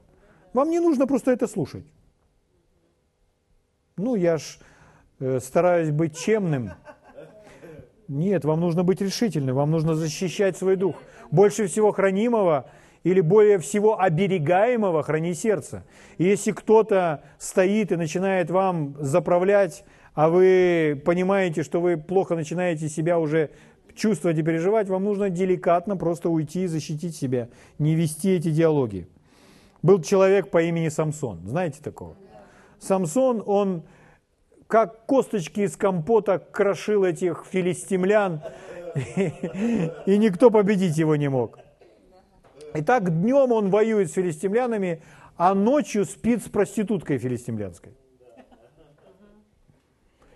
Вам 0.54 0.69
не 0.69 0.80
нужно 0.80 1.08
просто 1.08 1.32
это 1.32 1.47
слушать. 1.47 1.86
Ну, 3.97 4.15
я 4.15 4.38
ж 4.38 4.60
э, 5.19 5.39
стараюсь 5.39 5.91
быть 5.91 6.17
чемным. 6.17 6.71
Нет, 8.08 8.45
вам 8.45 8.60
нужно 8.60 8.84
быть 8.84 9.02
решительным, 9.02 9.56
вам 9.56 9.69
нужно 9.69 9.93
защищать 9.93 10.58
свой 10.58 10.75
дух 10.75 10.95
больше 11.30 11.67
всего 11.67 11.91
хранимого 11.91 12.69
или 13.04 13.21
более 13.21 13.60
всего 13.60 13.99
оберегаемого 14.02 15.04
храни 15.04 15.34
сердце. 15.34 15.84
И 16.17 16.23
если 16.23 16.52
кто-то 16.52 17.23
стоит 17.38 17.91
и 17.91 17.95
начинает 17.95 18.49
вам 18.49 18.95
заправлять, 18.99 19.86
а 20.15 20.30
вы 20.30 21.02
понимаете, 21.06 21.63
что 21.63 21.80
вы 21.80 21.97
плохо 21.97 22.36
начинаете 22.36 22.89
себя 22.89 23.19
уже 23.19 23.52
чувствовать 23.95 24.38
и 24.38 24.43
переживать, 24.43 24.89
вам 24.89 25.04
нужно 25.04 25.30
деликатно 25.30 25.97
просто 25.97 26.30
уйти 26.30 26.63
и 26.63 26.67
защитить 26.67 27.15
себя, 27.15 27.49
не 27.78 27.95
вести 27.95 28.32
эти 28.36 28.52
диалоги. 28.52 29.08
Был 29.82 30.02
человек 30.02 30.49
по 30.49 30.62
имени 30.62 30.89
Самсон, 30.89 31.39
знаете 31.45 31.82
такого? 31.82 32.15
Самсон, 32.80 33.43
он 33.45 33.84
как 34.67 35.06
косточки 35.06 35.62
из 35.62 35.75
компота 35.75 36.39
крошил 36.39 37.04
этих 37.04 37.45
филистимлян, 37.49 38.41
и 40.06 40.17
никто 40.17 40.52
победить 40.52 40.97
его 40.97 41.15
не 41.15 41.30
мог. 41.30 41.60
Итак, 42.73 43.21
днем 43.21 43.52
он 43.52 43.69
воюет 43.69 44.12
с 44.12 44.13
филистимлянами, 44.13 45.02
а 45.38 45.56
ночью 45.56 46.06
спит 46.06 46.43
с 46.43 46.49
проституткой 46.49 47.17
филистимлянской. 47.17 47.93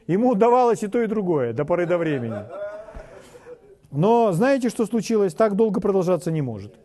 Ему 0.08 0.30
удавалось 0.30 0.84
и 0.84 0.88
то, 0.88 1.02
и 1.02 1.08
другое 1.08 1.54
до 1.54 1.66
поры 1.66 1.86
до 1.86 1.98
времени. 1.98 2.44
Но 3.94 4.32
знаете, 4.32 4.70
что 4.70 4.86
случилось? 4.88 5.36
Так 5.36 5.56
долго 5.56 5.80
продолжаться 5.80 6.32
не 6.32 6.42
может. 6.42 6.76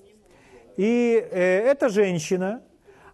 И 0.77 1.27
э, 1.31 1.61
эта 1.61 1.89
женщина, 1.89 2.61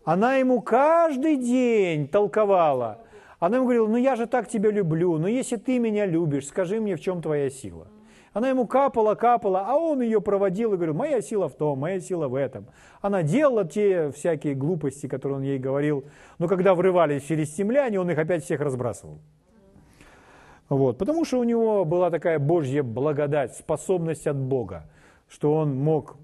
она 0.05 0.35
ему 0.35 0.61
каждый 0.61 1.37
день 1.37 2.09
толковала. 2.09 3.05
Она 3.39 3.57
ему 3.57 3.67
говорила, 3.67 3.87
ну 3.87 3.97
я 3.97 4.17
же 4.17 4.27
так 4.27 4.49
тебя 4.49 4.71
люблю, 4.71 5.17
но 5.19 5.29
если 5.29 5.57
ты 5.57 5.79
меня 5.79 6.07
любишь, 6.07 6.47
скажи 6.47 6.81
мне, 6.81 6.97
в 6.97 7.01
чем 7.01 7.23
твоя 7.23 7.51
сила. 7.51 7.87
Она 8.33 8.49
ему 8.49 8.67
капала, 8.67 9.15
капала, 9.15 9.65
а 9.65 9.77
он 9.77 10.03
ее 10.03 10.21
проводил 10.21 10.73
и 10.73 10.77
говорил, 10.77 10.95
моя 10.95 11.23
сила 11.23 11.49
в 11.49 11.55
том, 11.55 11.79
моя 11.79 12.01
сила 12.01 12.27
в 12.27 12.35
этом. 12.35 12.67
Она 13.01 13.23
делала 13.23 13.65
те 13.65 14.11
всякие 14.11 14.55
глупости, 14.55 15.07
которые 15.07 15.39
он 15.39 15.45
ей 15.45 15.59
говорил, 15.59 16.05
но 16.39 16.49
когда 16.49 16.75
врывались 16.75 17.23
филистимляне, 17.23 18.01
он 18.01 18.11
их 18.11 18.19
опять 18.19 18.43
всех 18.43 18.61
разбрасывал. 18.61 19.21
Вот, 20.69 20.99
потому 20.99 21.25
что 21.25 21.39
у 21.41 21.45
него 21.45 21.85
была 21.85 22.11
такая 22.11 22.39
Божья 22.39 22.83
благодать, 22.83 23.55
способность 23.55 24.27
от 24.27 24.37
Бога, 24.37 24.89
что 25.29 25.55
он 25.55 25.77
мог 25.77 26.17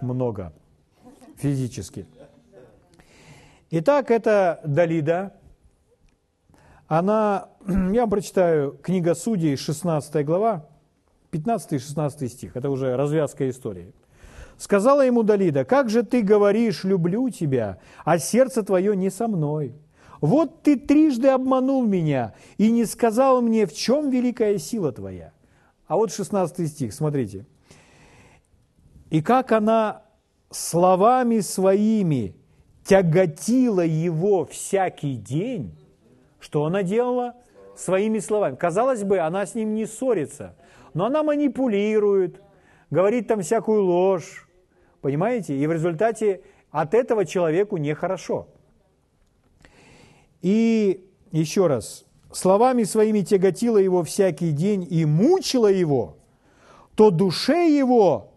много 0.00 0.52
физически. 1.36 2.06
Итак, 3.70 4.10
это 4.10 4.60
Далида. 4.64 5.34
Она, 6.86 7.48
я 7.66 8.02
вам 8.02 8.10
прочитаю, 8.10 8.78
книга 8.82 9.14
Судей, 9.14 9.56
16 9.56 10.24
глава, 10.24 10.66
15 11.30 11.72
и 11.72 11.78
16 11.78 12.32
стих, 12.32 12.56
это 12.56 12.70
уже 12.70 12.96
развязка 12.96 13.48
истории. 13.48 13.92
Сказала 14.56 15.04
ему 15.04 15.22
Далида, 15.22 15.64
как 15.64 15.90
же 15.90 16.04
ты 16.04 16.22
говоришь, 16.22 16.84
люблю 16.84 17.28
тебя, 17.30 17.78
а 18.04 18.18
сердце 18.18 18.62
твое 18.62 18.96
не 18.96 19.10
со 19.10 19.26
мной. 19.26 19.74
Вот 20.26 20.62
ты 20.62 20.76
трижды 20.76 21.28
обманул 21.28 21.84
меня 21.84 22.34
и 22.56 22.70
не 22.70 22.84
сказал 22.84 23.42
мне, 23.42 23.66
в 23.66 23.72
чем 23.72 24.10
великая 24.10 24.58
сила 24.58 24.92
твоя. 24.92 25.32
А 25.86 25.96
вот 25.96 26.12
16 26.12 26.68
стих, 26.68 26.92
смотрите. 26.92 27.46
И 29.10 29.20
как 29.22 29.52
она 29.52 30.02
словами 30.50 31.40
своими 31.40 32.34
тяготила 32.84 33.84
его 33.84 34.44
всякий 34.44 35.16
день, 35.16 35.76
что 36.40 36.64
она 36.64 36.82
делала? 36.82 37.34
Своими 37.76 38.18
словами. 38.20 38.54
Казалось 38.56 39.02
бы, 39.02 39.18
она 39.18 39.46
с 39.46 39.54
ним 39.54 39.74
не 39.74 39.86
ссорится– 39.86 40.56
но 40.94 41.06
она 41.06 41.22
манипулирует, 41.24 42.40
говорит 42.90 43.26
там 43.26 43.42
всякую 43.42 43.82
ложь, 43.82 44.48
понимаете? 45.02 45.56
И 45.56 45.66
в 45.66 45.72
результате 45.72 46.42
от 46.70 46.94
этого 46.94 47.26
человеку 47.26 47.76
нехорошо. 47.76 48.48
И 50.44 51.08
еще 51.32 51.68
раз, 51.68 52.04
словами 52.30 52.82
своими 52.84 53.22
тяготила 53.22 53.78
его 53.78 54.02
всякий 54.02 54.52
день 54.52 54.86
и 54.88 55.06
мучила 55.06 55.68
его, 55.72 56.18
то 56.94 57.10
душе 57.10 57.66
его 57.68 58.34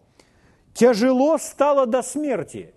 тяжело 0.72 1.36
стало 1.36 1.86
до 1.86 2.02
смерти. 2.02 2.72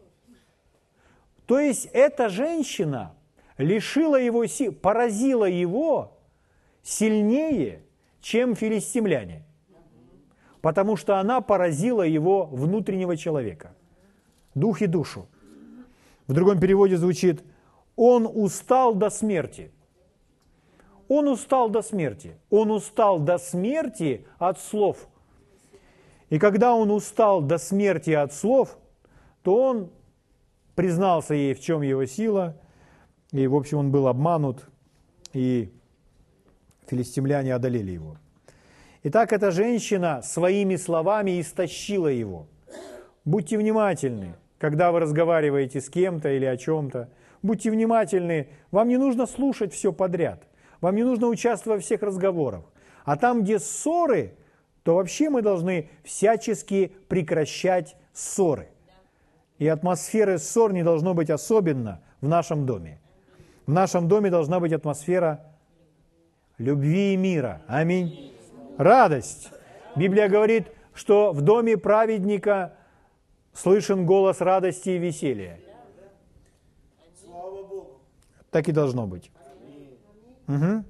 То 1.46 1.60
есть 1.62 1.86
эта 1.94 2.28
женщина 2.28 3.16
лишила 3.58 4.20
его 4.20 4.46
сил, 4.48 4.74
поразила 4.74 5.46
его 5.46 6.20
сильнее, 6.84 7.84
чем 8.20 8.54
филистимляне 8.54 9.46
потому 10.62 10.96
что 10.96 11.18
она 11.18 11.42
поразила 11.42 12.04
его 12.04 12.46
внутреннего 12.46 13.18
человека, 13.18 13.74
дух 14.56 14.82
и 14.82 14.88
душу. 14.88 15.28
В 16.28 16.34
другом 16.34 16.60
переводе 16.60 16.98
звучит 16.98 17.44
«Он 18.04 18.28
устал 18.28 18.96
до 18.96 19.12
смерти». 19.12 19.72
Он 21.08 21.28
устал 21.28 21.70
до 21.70 21.84
смерти. 21.84 22.36
Он 22.50 22.72
устал 22.72 23.20
до 23.20 23.38
смерти 23.38 24.26
от 24.40 24.60
слов. 24.60 25.08
И 26.32 26.40
когда 26.40 26.74
он 26.74 26.90
устал 26.90 27.42
до 27.42 27.60
смерти 27.60 28.10
от 28.10 28.34
слов, 28.34 28.76
то 29.44 29.56
он 29.56 29.92
признался 30.74 31.36
ей, 31.36 31.54
в 31.54 31.60
чем 31.60 31.84
его 31.84 32.06
сила, 32.06 32.58
и, 33.32 33.46
в 33.46 33.56
общем, 33.56 33.78
он 33.78 33.92
был 33.92 34.08
обманут, 34.08 34.68
и 35.34 35.72
филистимляне 36.88 37.54
одолели 37.54 37.92
его. 37.92 38.18
Итак, 39.04 39.32
эта 39.32 39.52
женщина 39.52 40.24
своими 40.24 40.76
словами 40.76 41.40
истощила 41.40 42.08
его. 42.08 42.48
Будьте 43.26 43.60
внимательны, 43.60 44.34
когда 44.58 44.92
вы 44.92 45.02
разговариваете 45.02 45.82
с 45.82 45.88
кем-то 45.88 46.30
или 46.30 46.46
о 46.46 46.58
чем-то. 46.58 47.10
Будьте 47.42 47.72
внимательны. 47.72 48.50
Вам 48.72 48.88
не 48.88 48.98
нужно 48.98 49.26
слушать 49.26 49.74
все 49.74 49.92
подряд. 49.92 50.44
Вам 50.80 50.96
не 50.96 51.04
нужно 51.04 51.28
участвовать 51.28 51.82
во 51.82 51.86
всех 51.86 52.02
разговорах. 52.02 52.64
А 53.06 53.16
там, 53.18 53.44
где 53.44 53.60
ссоры, 53.60 54.36
то 54.84 54.96
вообще 54.96 55.30
мы 55.30 55.42
должны 55.42 55.90
всячески 56.04 56.94
прекращать 57.08 57.96
ссоры. 58.14 58.70
И 59.60 59.68
атмосферы 59.68 60.40
ссор 60.40 60.74
не 60.74 60.84
должно 60.84 61.14
быть 61.14 61.30
особенно 61.30 62.02
в 62.20 62.28
нашем 62.28 62.66
доме. 62.66 63.00
В 63.68 63.72
нашем 63.72 64.08
доме 64.08 64.30
должна 64.32 64.60
быть 64.60 64.74
атмосфера 64.74 65.46
любви 66.58 67.14
и 67.14 67.18
мира. 67.18 67.62
Аминь. 67.68 68.34
Радость. 68.78 69.52
Библия 69.96 70.30
говорит, 70.30 70.68
что 70.94 71.32
в 71.32 71.42
доме 71.42 71.78
праведника 71.78 72.74
слышен 73.54 74.06
голос 74.06 74.42
радости 74.42 74.90
и 74.90 74.98
веселья. 74.98 75.60
Так 78.52 78.70
и 78.70 78.72
должно 78.72 79.08
быть. 79.08 79.32
Угу. 80.48 80.84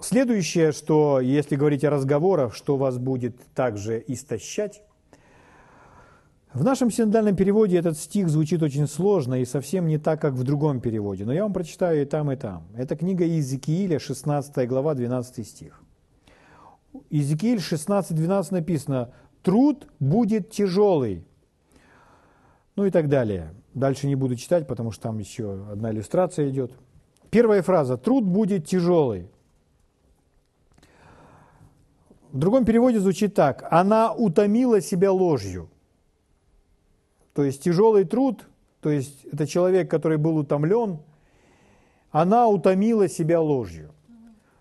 Следующее, 0.00 0.72
что, 0.72 1.20
если 1.20 1.56
говорить 1.56 1.84
о 1.84 1.90
разговорах, 1.90 2.54
что 2.54 2.76
вас 2.76 2.98
будет 2.98 3.38
также 3.54 4.02
истощать, 4.06 4.82
в 6.52 6.62
нашем 6.62 6.90
синодальном 6.90 7.34
переводе 7.34 7.78
этот 7.78 7.98
стих 7.98 8.28
звучит 8.28 8.62
очень 8.62 8.86
сложно 8.86 9.40
и 9.40 9.44
совсем 9.44 9.86
не 9.86 9.98
так, 9.98 10.20
как 10.20 10.34
в 10.34 10.44
другом 10.44 10.80
переводе, 10.80 11.24
но 11.24 11.32
я 11.32 11.42
вам 11.42 11.52
прочитаю 11.52 12.02
и 12.02 12.04
там, 12.04 12.30
и 12.30 12.36
там. 12.36 12.68
Это 12.76 12.96
книга 12.96 13.24
Иезекииля, 13.24 13.98
16 13.98 14.68
глава, 14.68 14.94
12 14.94 15.46
стих. 15.46 15.82
Иезекииль 17.10 17.58
16-12 17.58 18.52
написано 18.52 19.12
«Труд 19.42 19.88
будет 19.98 20.50
тяжелый». 20.50 21.24
Ну 22.76 22.86
и 22.86 22.90
так 22.90 23.08
далее. 23.08 23.54
Дальше 23.74 24.06
не 24.06 24.14
буду 24.14 24.36
читать, 24.36 24.66
потому 24.66 24.90
что 24.90 25.04
там 25.04 25.18
еще 25.18 25.66
одна 25.70 25.90
иллюстрация 25.90 26.48
идет. 26.48 26.72
Первая 27.30 27.62
фраза 27.62 27.96
«Труд 27.96 28.24
будет 28.24 28.66
тяжелый». 28.66 29.28
В 32.32 32.38
другом 32.38 32.64
переводе 32.64 32.98
звучит 32.98 33.34
так 33.34 33.66
«Она 33.70 34.12
утомила 34.12 34.80
себя 34.80 35.12
ложью». 35.12 35.68
То 37.32 37.44
есть 37.44 37.62
тяжелый 37.62 38.04
труд, 38.04 38.48
то 38.80 38.90
есть 38.90 39.24
это 39.24 39.46
человек, 39.46 39.90
который 39.90 40.18
был 40.18 40.36
утомлен, 40.36 40.98
она 42.10 42.46
утомила 42.46 43.08
себя 43.08 43.40
ложью. 43.40 43.90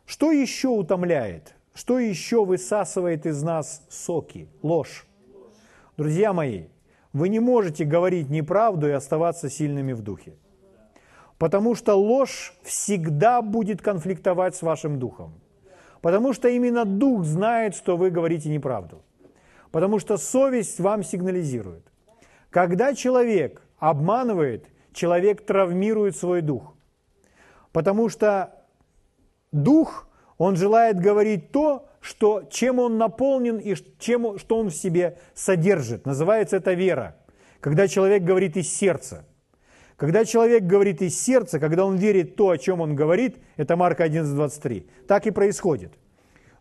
Что 0.05 0.31
еще 0.31 0.69
утомляет? 0.69 1.55
Что 1.75 1.99
еще 1.99 2.45
высасывает 2.45 3.25
из 3.25 3.41
нас 3.43 3.83
соки? 3.89 4.47
Ложь. 4.63 5.05
Друзья 5.97 6.33
мои, 6.33 6.65
вы 7.13 7.29
не 7.29 7.39
можете 7.39 7.85
говорить 7.85 8.29
неправду 8.29 8.87
и 8.87 8.91
оставаться 8.91 9.49
сильными 9.49 9.93
в 9.93 10.01
духе. 10.01 10.33
Потому 11.37 11.75
что 11.75 11.95
ложь 11.95 12.53
всегда 12.63 13.41
будет 13.41 13.81
конфликтовать 13.81 14.55
с 14.55 14.61
вашим 14.61 14.99
духом. 14.99 15.33
Потому 16.01 16.33
что 16.33 16.49
именно 16.49 16.85
дух 16.85 17.23
знает, 17.23 17.75
что 17.75 17.97
вы 17.97 18.09
говорите 18.09 18.49
неправду. 18.49 19.03
Потому 19.71 19.99
что 19.99 20.17
совесть 20.17 20.79
вам 20.79 21.03
сигнализирует. 21.03 21.83
Когда 22.49 22.93
человек 22.93 23.61
обманывает, 23.77 24.67
человек 24.91 25.45
травмирует 25.45 26.15
свой 26.15 26.41
дух. 26.41 26.73
Потому 27.71 28.09
что 28.09 28.53
дух, 29.51 30.07
он 30.37 30.55
желает 30.55 30.99
говорить 30.99 31.51
то, 31.51 31.87
что, 32.03 32.43
чем 32.51 32.77
он 32.77 32.99
наполнен 32.99 33.57
и 33.57 33.73
чем, 33.97 34.37
что 34.37 34.59
он 34.59 34.69
в 34.69 34.75
себе 34.75 35.17
содержит. 35.33 36.05
Называется 36.05 36.57
это 36.57 36.73
вера. 36.73 37.15
Когда 37.59 37.87
человек 37.87 38.23
говорит 38.23 38.57
из 38.57 38.71
сердца. 38.71 39.25
Когда 39.95 40.23
человек 40.25 40.63
говорит 40.63 41.01
из 41.01 41.19
сердца, 41.19 41.59
когда 41.59 41.85
он 41.85 41.95
верит 41.95 42.35
то, 42.35 42.49
о 42.49 42.57
чем 42.57 42.81
он 42.81 42.95
говорит, 42.95 43.37
это 43.57 43.75
Марка 43.75 44.05
11.23, 44.05 44.87
так 45.07 45.25
и 45.25 45.31
происходит. 45.31 45.93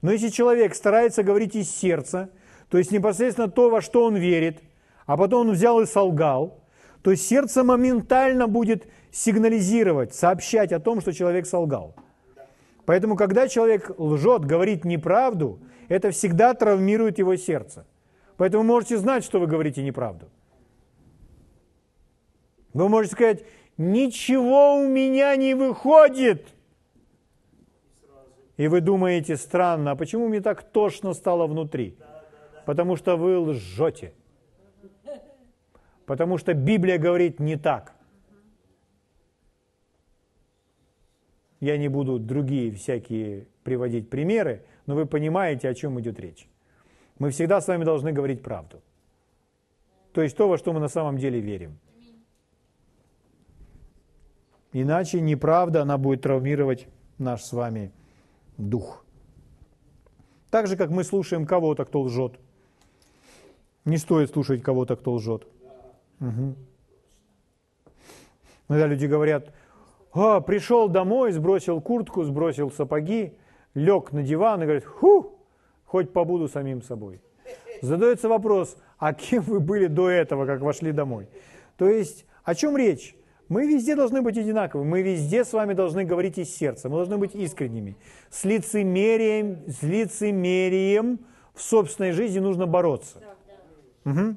Но 0.00 0.12
если 0.12 0.28
человек 0.28 0.74
старается 0.74 1.22
говорить 1.22 1.56
из 1.56 1.70
сердца, 1.70 2.30
то 2.70 2.78
есть 2.78 2.92
непосредственно 2.92 3.48
то, 3.50 3.68
во 3.68 3.82
что 3.82 4.04
он 4.04 4.16
верит– 4.16 4.62
а 5.06 5.16
потом 5.16 5.48
он 5.48 5.52
взял 5.54 5.80
и 5.80 5.86
солгал, 5.86 6.64
то 7.02 7.14
сердце 7.14 7.64
моментально 7.64 8.46
будет 8.46 8.86
сигнализировать, 9.10 10.14
сообщать 10.14 10.72
о 10.72 10.80
том, 10.80 11.00
что 11.00 11.12
человек 11.12 11.46
солгал. 11.46 11.96
Поэтому, 12.92 13.16
когда 13.16 13.48
человек 13.48 13.90
лжет, 13.98 14.44
говорит 14.44 14.84
неправду, 14.84 15.60
это 15.88 16.10
всегда 16.10 16.52
травмирует 16.52 17.18
его 17.18 17.36
сердце. 17.36 17.86
Поэтому 18.36 18.64
можете 18.64 18.98
знать, 18.98 19.24
что 19.24 19.40
вы 19.40 19.46
говорите 19.46 19.82
неправду. 19.82 20.28
Вы 22.74 22.90
можете 22.90 23.14
сказать, 23.14 23.44
ничего 23.78 24.76
у 24.76 24.86
меня 24.86 25.34
не 25.36 25.54
выходит. 25.54 26.54
И 28.58 28.68
вы 28.68 28.82
думаете, 28.82 29.38
странно, 29.38 29.92
а 29.92 29.96
почему 29.96 30.28
мне 30.28 30.42
так 30.42 30.62
тошно 30.62 31.14
стало 31.14 31.46
внутри? 31.46 31.96
Потому 32.66 32.96
что 32.96 33.16
вы 33.16 33.38
лжете. 33.38 34.12
Потому 36.04 36.36
что 36.36 36.52
Библия 36.52 36.98
говорит 36.98 37.40
не 37.40 37.56
так. 37.56 37.91
Я 41.62 41.78
не 41.78 41.86
буду 41.86 42.18
другие 42.18 42.72
всякие 42.72 43.46
приводить 43.62 44.10
примеры, 44.10 44.64
но 44.86 44.96
вы 44.96 45.06
понимаете, 45.06 45.68
о 45.68 45.74
чем 45.74 46.00
идет 46.00 46.18
речь. 46.18 46.48
Мы 47.20 47.30
всегда 47.30 47.60
с 47.60 47.68
вами 47.68 47.84
должны 47.84 48.10
говорить 48.10 48.42
правду. 48.42 48.82
То 50.12 50.22
есть 50.22 50.36
то, 50.36 50.48
во 50.48 50.58
что 50.58 50.72
мы 50.72 50.80
на 50.80 50.88
самом 50.88 51.18
деле 51.18 51.38
верим. 51.38 51.78
Иначе 54.72 55.20
неправда, 55.20 55.82
она 55.82 55.98
будет 55.98 56.22
травмировать 56.22 56.88
наш 57.18 57.42
с 57.44 57.52
вами 57.52 57.92
дух. 58.58 59.04
Так 60.50 60.66
же, 60.66 60.76
как 60.76 60.90
мы 60.90 61.04
слушаем 61.04 61.46
кого-то, 61.46 61.84
кто 61.84 62.00
лжет. 62.00 62.40
Не 63.84 63.98
стоит 63.98 64.30
слушать 64.30 64.62
кого-то, 64.64 64.96
кто 64.96 65.12
лжет. 65.12 65.46
Угу. 66.18 66.56
Иногда 68.68 68.88
люди 68.88 69.06
говорят, 69.06 69.52
а, 70.14 70.40
пришел 70.40 70.88
домой, 70.88 71.32
сбросил 71.32 71.80
куртку, 71.80 72.24
сбросил 72.24 72.70
сапоги, 72.70 73.34
лег 73.74 74.12
на 74.12 74.22
диван 74.22 74.62
и 74.62 74.64
говорит, 74.64 74.84
ху, 74.84 75.38
хоть 75.84 76.12
побуду 76.12 76.48
самим 76.48 76.82
собой. 76.82 77.20
Задается 77.80 78.28
вопрос, 78.28 78.76
а 78.98 79.12
кем 79.12 79.42
вы 79.42 79.60
были 79.60 79.86
до 79.86 80.08
этого, 80.08 80.46
как 80.46 80.60
вошли 80.60 80.92
домой? 80.92 81.28
То 81.76 81.88
есть, 81.88 82.26
о 82.44 82.54
чем 82.54 82.76
речь? 82.76 83.16
Мы 83.48 83.66
везде 83.66 83.96
должны 83.96 84.22
быть 84.22 84.38
одинаковы, 84.38 84.84
мы 84.84 85.02
везде 85.02 85.44
с 85.44 85.52
вами 85.52 85.74
должны 85.74 86.04
говорить 86.04 86.38
из 86.38 86.54
сердца, 86.54 86.88
мы 86.88 86.96
должны 86.96 87.18
быть 87.18 87.34
искренними. 87.34 87.96
С 88.30 88.44
лицемерием, 88.44 89.58
с 89.66 89.82
лицемерием 89.82 91.18
в 91.52 91.60
собственной 91.60 92.12
жизни 92.12 92.38
нужно 92.38 92.66
бороться. 92.66 93.18
Угу 94.04 94.36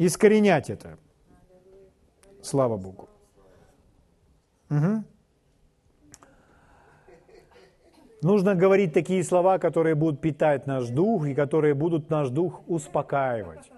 искоренять 0.00 0.70
это. 0.70 0.98
Слава 2.42 2.76
Богу. 2.76 3.09
Угу. 4.70 5.04
Нужно 8.22 8.54
говорить 8.54 8.92
такие 8.92 9.24
слова, 9.24 9.58
которые 9.58 9.94
будут 9.94 10.20
питать 10.20 10.66
наш 10.66 10.88
дух 10.88 11.26
и 11.26 11.34
которые 11.34 11.74
будут 11.74 12.10
наш 12.10 12.28
дух 12.28 12.62
успокаивать. 12.68 13.70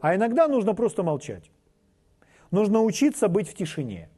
А 0.00 0.14
иногда 0.14 0.48
нужно 0.48 0.74
просто 0.74 1.02
молчать. 1.02 1.50
Нужно 2.50 2.82
учиться 2.82 3.28
быть 3.28 3.48
в 3.48 3.54
тишине. 3.54 4.10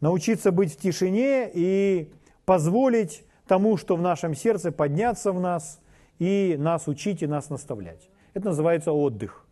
Научиться 0.00 0.52
быть 0.52 0.72
в 0.72 0.76
тишине 0.76 1.50
и 1.52 2.12
позволить 2.44 3.24
тому, 3.46 3.76
что 3.76 3.96
в 3.96 4.02
нашем 4.02 4.34
сердце, 4.34 4.72
подняться 4.72 5.32
в 5.32 5.40
нас 5.40 5.80
и 6.18 6.56
нас 6.58 6.88
учить 6.88 7.22
и 7.22 7.26
нас 7.26 7.50
наставлять. 7.50 8.10
Это 8.34 8.46
называется 8.46 8.92
отдых. 8.92 9.46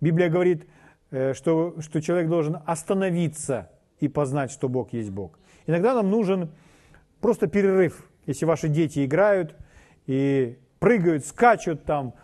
Библия 0.00 0.28
говорит, 0.28 0.66
э, 1.10 1.32
что, 1.32 1.80
что 1.80 2.02
человек 2.02 2.28
должен 2.28 2.58
остановиться 2.66 3.70
и 4.00 4.08
познать, 4.08 4.50
что 4.50 4.68
Бог 4.68 4.92
есть 4.92 5.10
Бог. 5.10 5.38
Иногда 5.66 5.94
нам 5.94 6.10
нужен 6.10 6.50
просто 7.20 7.46
перерыв. 7.46 8.08
Если 8.26 8.44
ваши 8.44 8.68
дети 8.68 9.04
играют 9.04 9.54
и 10.06 10.58
прыгают, 10.78 11.24
скачут 11.24 11.84
там, 11.84 12.14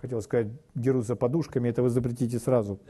хотел 0.00 0.20
сказать, 0.22 0.48
дерутся 0.74 1.16
подушками, 1.16 1.68
это 1.68 1.82
вы 1.82 1.90
запретите 1.90 2.38
сразу. 2.38 2.80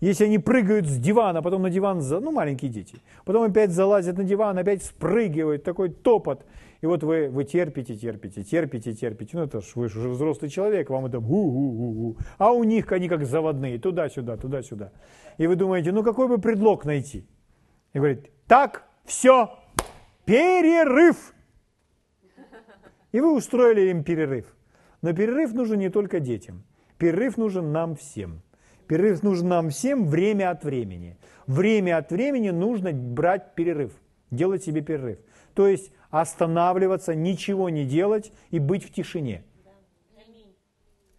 Если 0.00 0.24
они 0.24 0.38
прыгают 0.38 0.86
с 0.86 0.98
дивана, 0.98 1.42
потом 1.42 1.62
на 1.62 1.70
диван, 1.70 2.00
ну, 2.00 2.32
маленькие 2.32 2.70
дети, 2.70 2.96
потом 3.24 3.44
опять 3.44 3.70
залазят 3.70 4.18
на 4.18 4.24
диван, 4.24 4.58
опять 4.58 4.82
спрыгивают, 4.82 5.62
такой 5.62 5.90
топот. 5.90 6.44
И 6.82 6.86
вот 6.86 7.04
вы, 7.04 7.28
вы 7.28 7.44
терпите, 7.44 7.96
терпите, 7.96 8.42
терпите, 8.42 8.92
терпите. 8.92 9.36
Ну, 9.36 9.44
это 9.44 9.60
ж 9.60 9.76
вы 9.76 9.88
же 9.88 10.08
взрослый 10.08 10.50
человек, 10.50 10.90
вам 10.90 11.06
это 11.06 11.20
у-у-у-у. 11.20 12.16
А 12.38 12.50
у 12.50 12.64
них 12.64 12.90
они 12.90 13.08
как 13.08 13.24
заводные, 13.24 13.78
туда-сюда, 13.78 14.36
туда-сюда. 14.36 14.92
И 15.38 15.46
вы 15.46 15.54
думаете, 15.54 15.92
ну 15.92 16.02
какой 16.02 16.26
бы 16.26 16.38
предлог 16.38 16.84
найти? 16.84 17.24
И 17.92 17.98
говорит, 17.98 18.30
так, 18.48 18.88
все, 19.04 19.56
перерыв. 20.24 21.34
И 23.12 23.20
вы 23.20 23.32
устроили 23.32 23.90
им 23.90 24.02
перерыв. 24.02 24.46
Но 25.02 25.12
перерыв 25.12 25.52
нужен 25.52 25.78
не 25.78 25.88
только 25.88 26.18
детям. 26.18 26.64
Перерыв 26.98 27.36
нужен 27.36 27.70
нам 27.70 27.94
всем. 27.94 28.42
Перерыв 28.88 29.22
нужен 29.22 29.48
нам 29.48 29.70
всем 29.70 30.06
время 30.06 30.50
от 30.50 30.64
времени. 30.64 31.16
Время 31.46 31.98
от 31.98 32.10
времени 32.10 32.50
нужно 32.50 32.92
брать 32.92 33.54
перерыв, 33.54 33.92
делать 34.32 34.64
себе 34.64 34.80
перерыв. 34.80 35.18
То 35.54 35.68
есть 35.68 35.92
останавливаться, 36.12 37.16
ничего 37.16 37.70
не 37.70 37.84
делать 37.84 38.32
и 38.50 38.60
быть 38.60 38.84
в 38.84 38.92
тишине. 38.92 39.42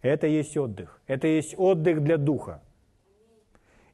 Это 0.00 0.26
есть 0.26 0.56
отдых. 0.56 1.00
Это 1.06 1.26
есть 1.26 1.54
отдых 1.58 2.02
для 2.02 2.16
духа. 2.16 2.62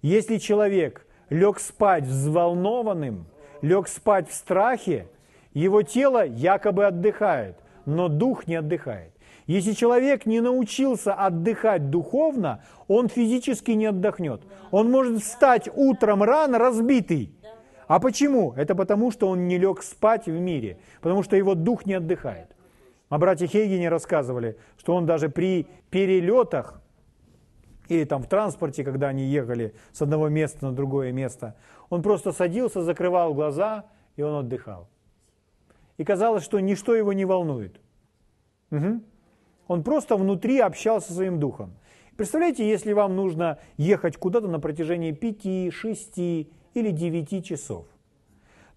Если 0.02 0.36
человек 0.36 1.06
лег 1.30 1.58
спать 1.58 2.04
взволнованным, 2.04 3.26
лег 3.62 3.88
спать 3.88 4.28
в 4.28 4.34
страхе, 4.34 5.08
его 5.54 5.82
тело 5.82 6.24
якобы 6.24 6.84
отдыхает, 6.84 7.56
но 7.86 8.08
дух 8.08 8.46
не 8.46 8.56
отдыхает. 8.56 9.12
Если 9.46 9.72
человек 9.72 10.26
не 10.26 10.40
научился 10.40 11.14
отдыхать 11.14 11.90
духовно, 11.90 12.62
он 12.88 13.08
физически 13.08 13.72
не 13.72 13.86
отдохнет. 13.86 14.42
Он 14.70 14.90
может 14.90 15.22
встать 15.22 15.68
утром 15.74 16.22
рано 16.22 16.58
разбитый. 16.58 17.34
А 17.90 17.98
почему? 17.98 18.52
Это 18.56 18.76
потому, 18.76 19.10
что 19.10 19.28
он 19.28 19.48
не 19.48 19.58
лег 19.58 19.82
спать 19.82 20.26
в 20.26 20.30
мире, 20.30 20.78
потому 21.00 21.24
что 21.24 21.34
его 21.34 21.56
дух 21.56 21.86
не 21.86 21.94
отдыхает. 21.94 22.54
А 23.08 23.18
братья 23.18 23.48
Хейгене 23.48 23.88
рассказывали, 23.88 24.56
что 24.78 24.94
он 24.94 25.06
даже 25.06 25.28
при 25.28 25.66
перелетах 25.90 26.80
или 27.88 28.04
там 28.04 28.22
в 28.22 28.28
транспорте, 28.28 28.84
когда 28.84 29.08
они 29.08 29.24
ехали 29.24 29.74
с 29.90 30.00
одного 30.02 30.28
места 30.28 30.66
на 30.66 30.72
другое 30.72 31.10
место, 31.10 31.56
он 31.88 32.00
просто 32.02 32.30
садился, 32.30 32.84
закрывал 32.84 33.34
глаза, 33.34 33.86
и 34.14 34.22
он 34.22 34.36
отдыхал. 34.36 34.86
И 35.98 36.04
казалось, 36.04 36.44
что 36.44 36.60
ничто 36.60 36.94
его 36.94 37.12
не 37.12 37.24
волнует. 37.24 37.80
Угу. 38.70 39.00
Он 39.66 39.82
просто 39.82 40.16
внутри 40.16 40.60
общался 40.60 41.08
со 41.08 41.14
своим 41.14 41.40
духом. 41.40 41.72
Представляете, 42.16 42.68
если 42.68 42.92
вам 42.92 43.16
нужно 43.16 43.58
ехать 43.78 44.16
куда-то 44.16 44.46
на 44.46 44.60
протяжении 44.60 45.10
5, 45.10 45.74
6 45.74 46.50
или 46.74 46.90
9 46.90 47.44
часов, 47.44 47.86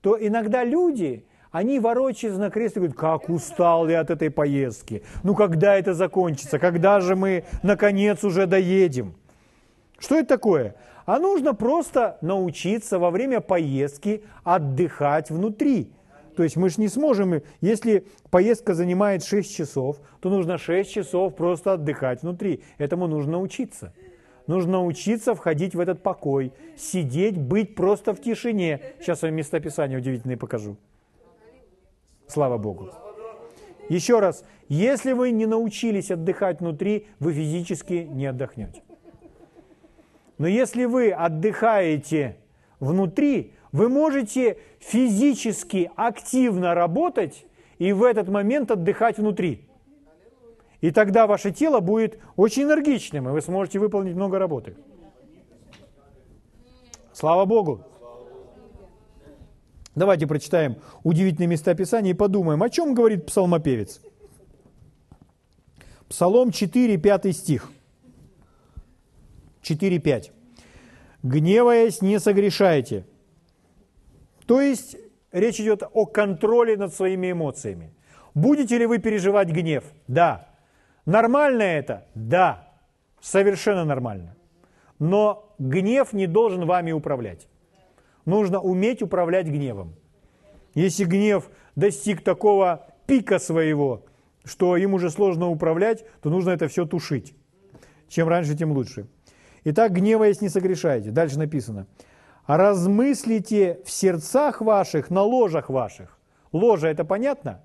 то 0.01 0.17
иногда 0.19 0.63
люди, 0.63 1.25
они 1.51 1.79
ворочаются 1.79 2.39
на 2.39 2.49
кресле 2.49 2.77
и 2.77 2.87
говорят, 2.87 2.97
как 2.97 3.29
устал 3.29 3.87
я 3.87 3.99
от 4.01 4.09
этой 4.09 4.29
поездки. 4.29 5.03
Ну, 5.23 5.35
когда 5.35 5.75
это 5.75 5.93
закончится? 5.93 6.59
Когда 6.59 6.99
же 6.99 7.15
мы, 7.15 7.45
наконец, 7.61 8.23
уже 8.23 8.47
доедем? 8.47 9.15
Что 9.99 10.15
это 10.17 10.29
такое? 10.29 10.75
А 11.05 11.19
нужно 11.19 11.53
просто 11.53 12.17
научиться 12.21 12.97
во 12.97 13.11
время 13.11 13.39
поездки 13.39 14.23
отдыхать 14.43 15.29
внутри. 15.29 15.91
То 16.35 16.43
есть 16.43 16.55
мы 16.55 16.69
же 16.69 16.81
не 16.81 16.87
сможем, 16.87 17.41
если 17.61 18.07
поездка 18.31 18.73
занимает 18.73 19.23
6 19.23 19.55
часов, 19.55 19.97
то 20.19 20.29
нужно 20.29 20.57
6 20.57 20.91
часов 20.91 21.35
просто 21.35 21.73
отдыхать 21.73 22.23
внутри. 22.23 22.63
Этому 22.77 23.07
нужно 23.07 23.39
учиться. 23.39 23.93
Нужно 24.47 24.83
учиться 24.83 25.35
входить 25.35 25.73
в 25.73 25.79
этот 25.79 26.03
покой, 26.03 26.51
сидеть, 26.75 27.37
быть 27.37 27.75
просто 27.75 28.13
в 28.13 28.21
тишине. 28.21 28.81
Сейчас 28.99 29.23
я 29.23 29.29
местописание 29.29 29.97
удивительное 29.97 30.37
покажу. 30.37 30.75
Слава 32.27 32.57
Богу. 32.57 32.89
Еще 33.89 34.19
раз, 34.19 34.43
если 34.67 35.13
вы 35.13 35.31
не 35.31 35.45
научились 35.45 36.11
отдыхать 36.11 36.59
внутри, 36.59 37.07
вы 37.19 37.33
физически 37.33 38.07
не 38.09 38.25
отдохнете. 38.25 38.81
Но 40.37 40.47
если 40.47 40.85
вы 40.85 41.11
отдыхаете 41.11 42.37
внутри, 42.79 43.53
вы 43.71 43.87
можете 43.87 44.57
физически 44.79 45.91
активно 45.95 46.73
работать 46.73 47.45
и 47.77 47.93
в 47.93 48.03
этот 48.03 48.27
момент 48.29 48.71
отдыхать 48.71 49.17
внутри. 49.17 49.67
И 50.83 50.91
тогда 50.91 51.27
ваше 51.27 51.51
тело 51.51 51.79
будет 51.79 52.19
очень 52.35 52.63
энергичным, 52.63 53.29
и 53.29 53.31
вы 53.31 53.41
сможете 53.41 53.79
выполнить 53.79 54.15
много 54.15 54.37
работы. 54.37 54.75
Слава 57.13 57.45
Богу! 57.45 57.85
Давайте 59.95 60.27
прочитаем 60.27 60.75
удивительные 61.03 61.47
места 61.47 61.73
Писания 61.73 62.11
и 62.11 62.13
подумаем, 62.13 62.61
о 62.61 62.69
чем 62.69 62.95
говорит 62.95 63.25
псалмопевец. 63.27 64.01
Псалом 66.09 66.51
4, 66.51 66.97
5 66.97 67.33
стих. 67.33 67.71
4, 69.61 69.99
5. 69.99 70.31
«Гневаясь, 71.23 72.01
не 72.01 72.19
согрешайте». 72.19 73.05
То 74.45 74.59
есть 74.59 74.97
речь 75.31 75.61
идет 75.61 75.83
о 75.93 76.05
контроле 76.05 76.75
над 76.75 76.93
своими 76.93 77.31
эмоциями. 77.31 77.93
Будете 78.33 78.77
ли 78.77 78.85
вы 78.85 78.97
переживать 78.97 79.47
гнев? 79.47 79.85
Да. 80.09 80.52
Нормально 81.05 81.63
это? 81.63 82.07
Да. 82.15 82.69
Совершенно 83.21 83.85
нормально. 83.85 84.35
Но 84.99 85.53
гнев 85.59 86.13
не 86.13 86.27
должен 86.27 86.65
вами 86.65 86.91
управлять. 86.91 87.47
Нужно 88.25 88.59
уметь 88.59 89.01
управлять 89.01 89.47
гневом. 89.47 89.95
Если 90.75 91.03
гнев 91.03 91.49
достиг 91.75 92.23
такого 92.23 92.87
пика 93.05 93.39
своего, 93.39 94.05
что 94.43 94.77
им 94.77 94.93
уже 94.93 95.09
сложно 95.09 95.49
управлять, 95.49 96.05
то 96.21 96.29
нужно 96.29 96.51
это 96.51 96.67
все 96.67 96.85
тушить. 96.85 97.35
Чем 98.07 98.27
раньше, 98.27 98.55
тем 98.55 98.71
лучше. 98.71 99.07
Итак, 99.65 99.93
гневаясь, 99.93 100.41
не 100.41 100.49
согрешайте. 100.49 101.11
Дальше 101.11 101.37
написано. 101.37 101.87
Размыслите 102.47 103.79
в 103.85 103.91
сердцах 103.91 104.61
ваших, 104.61 105.09
на 105.09 105.21
ложах 105.21 105.69
ваших. 105.69 106.19
Ложа, 106.51 106.87
это 106.87 107.05
понятно? 107.05 107.61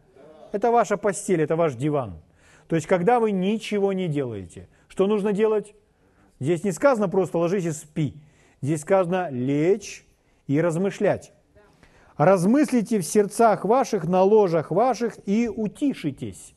Это 0.53 0.71
ваша 0.71 0.97
постель, 0.97 1.43
это 1.43 1.57
ваш 1.57 1.75
диван. 1.75 2.23
То 2.69 2.77
есть, 2.77 2.87
когда 2.87 3.19
вы 3.19 3.33
ничего 3.33 3.93
не 3.93 4.09
делаете, 4.09 4.69
что 4.89 5.07
нужно 5.07 5.33
делать? 5.33 5.75
Здесь 6.39 6.65
не 6.65 6.73
сказано 6.73 7.09
просто 7.09 7.39
ложись 7.39 7.65
и 7.65 7.73
спи. 7.73 8.15
Здесь 8.61 8.83
сказано 8.83 9.29
лечь 9.31 10.07
и 10.47 10.61
размышлять. 10.61 11.33
Размыслите 12.17 12.99
в 12.99 13.05
сердцах 13.05 13.65
ваших, 13.65 14.05
на 14.05 14.23
ложах 14.23 14.71
ваших 14.71 15.17
и 15.27 15.49
утишитесь. 15.49 16.55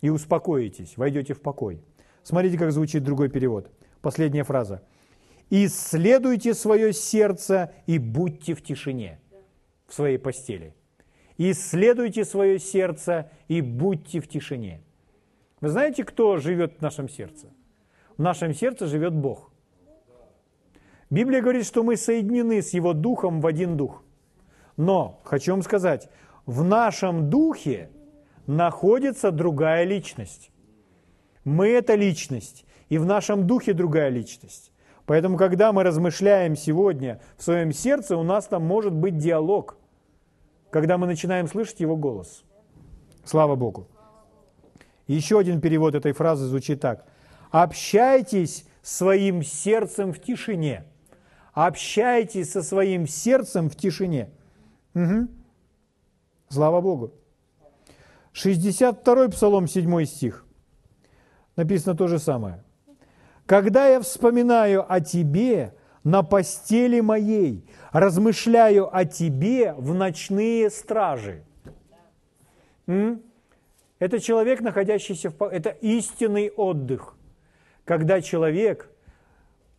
И 0.00 0.10
успокоитесь, 0.10 0.96
войдете 0.96 1.34
в 1.34 1.40
покой. 1.40 1.80
Смотрите, 2.22 2.58
как 2.58 2.72
звучит 2.72 3.02
другой 3.02 3.28
перевод. 3.28 3.70
Последняя 4.00 4.44
фраза. 4.44 4.82
«Исследуйте 5.50 6.54
свое 6.54 6.92
сердце 6.92 7.72
и 7.86 7.98
будьте 7.98 8.54
в 8.54 8.62
тишине 8.62 9.20
в 9.86 9.94
своей 9.94 10.18
постели». 10.18 10.75
«Исследуйте 11.38 12.24
свое 12.24 12.58
сердце 12.58 13.30
и 13.48 13.60
будьте 13.60 14.20
в 14.20 14.28
тишине». 14.28 14.80
Вы 15.60 15.68
знаете, 15.68 16.04
кто 16.04 16.36
живет 16.36 16.78
в 16.78 16.82
нашем 16.82 17.08
сердце? 17.08 17.48
В 18.16 18.22
нашем 18.22 18.54
сердце 18.54 18.86
живет 18.86 19.14
Бог– 19.14 19.50
Библия 21.08 21.40
говорит, 21.40 21.64
что 21.64 21.84
мы 21.84 21.96
соединены 21.96 22.62
с 22.62 22.70
Его 22.74 22.92
Духом 22.92 23.40
в 23.40 23.46
один 23.46 23.76
Дух. 23.76 24.02
Но, 24.76 25.20
хочу 25.24 25.52
вам 25.52 25.62
сказать, 25.62 26.08
в 26.46 26.64
нашем 26.64 27.30
Духе 27.30 27.90
находится 28.46 29.30
другая 29.30 29.84
личность. 29.84 30.50
Мы– 31.44 31.68
это 31.68 31.94
личность, 31.94 32.64
и 32.88 32.98
в 32.98 33.06
нашем 33.06 33.46
Духе 33.46 33.72
другая 33.72 34.08
личность. 34.08 34.72
Поэтому, 35.06 35.36
когда 35.36 35.72
мы 35.72 35.84
размышляем 35.84 36.56
сегодня 36.56 37.20
в 37.36 37.44
своем 37.44 37.70
сердце, 37.70 38.16
у 38.16 38.24
нас 38.24 38.48
там 38.48 38.64
может 38.64 38.92
быть 38.92 39.16
диалог, 39.16 39.78
когда 40.70 40.98
мы 40.98 41.06
начинаем 41.06 41.48
слышать 41.48 41.80
Его 41.80 41.96
голос. 41.96 42.44
Слава 43.24 43.56
Богу. 43.56 43.88
Еще 45.06 45.38
один 45.38 45.60
перевод 45.60 45.94
этой 45.94 46.12
фразы 46.12 46.46
звучит 46.46 46.80
так. 46.80 47.06
«Общайтесь 47.50 48.66
своим 48.82 49.42
сердцем 49.42 50.12
в 50.12 50.20
тишине» 50.20 50.84
общайтесь 51.56 52.52
со 52.52 52.62
своим 52.62 53.08
сердцем 53.08 53.70
в 53.70 53.76
тишине. 53.76 54.28
Угу. 54.94 55.28
Слава 56.50 56.82
Богу. 56.82 57.14
62-й 58.34 59.30
Псалом, 59.30 59.66
7 59.66 60.04
стих. 60.04 60.44
Написано 61.56 61.96
то 61.96 62.06
же 62.08 62.18
самое. 62.18 62.62
«Когда 63.46 63.88
я 63.88 64.00
вспоминаю 64.00 64.84
о 64.86 65.00
Тебе 65.00 65.74
на 66.06 66.22
постели 66.22 67.00
моей, 67.00 67.64
размышляю 67.90 68.96
о 68.96 69.04
Тебе 69.04 69.74
в 69.76 69.92
ночные 69.92 70.70
стражи». 70.70 71.42
Это 72.86 74.20
человек, 74.20 74.60
находящийся 74.60 75.30
в... 75.30 75.42
Это 75.42 75.70
истинный 75.70 76.50
отдых. 76.50 77.16
Когда 77.84 78.20
человек 78.20 78.88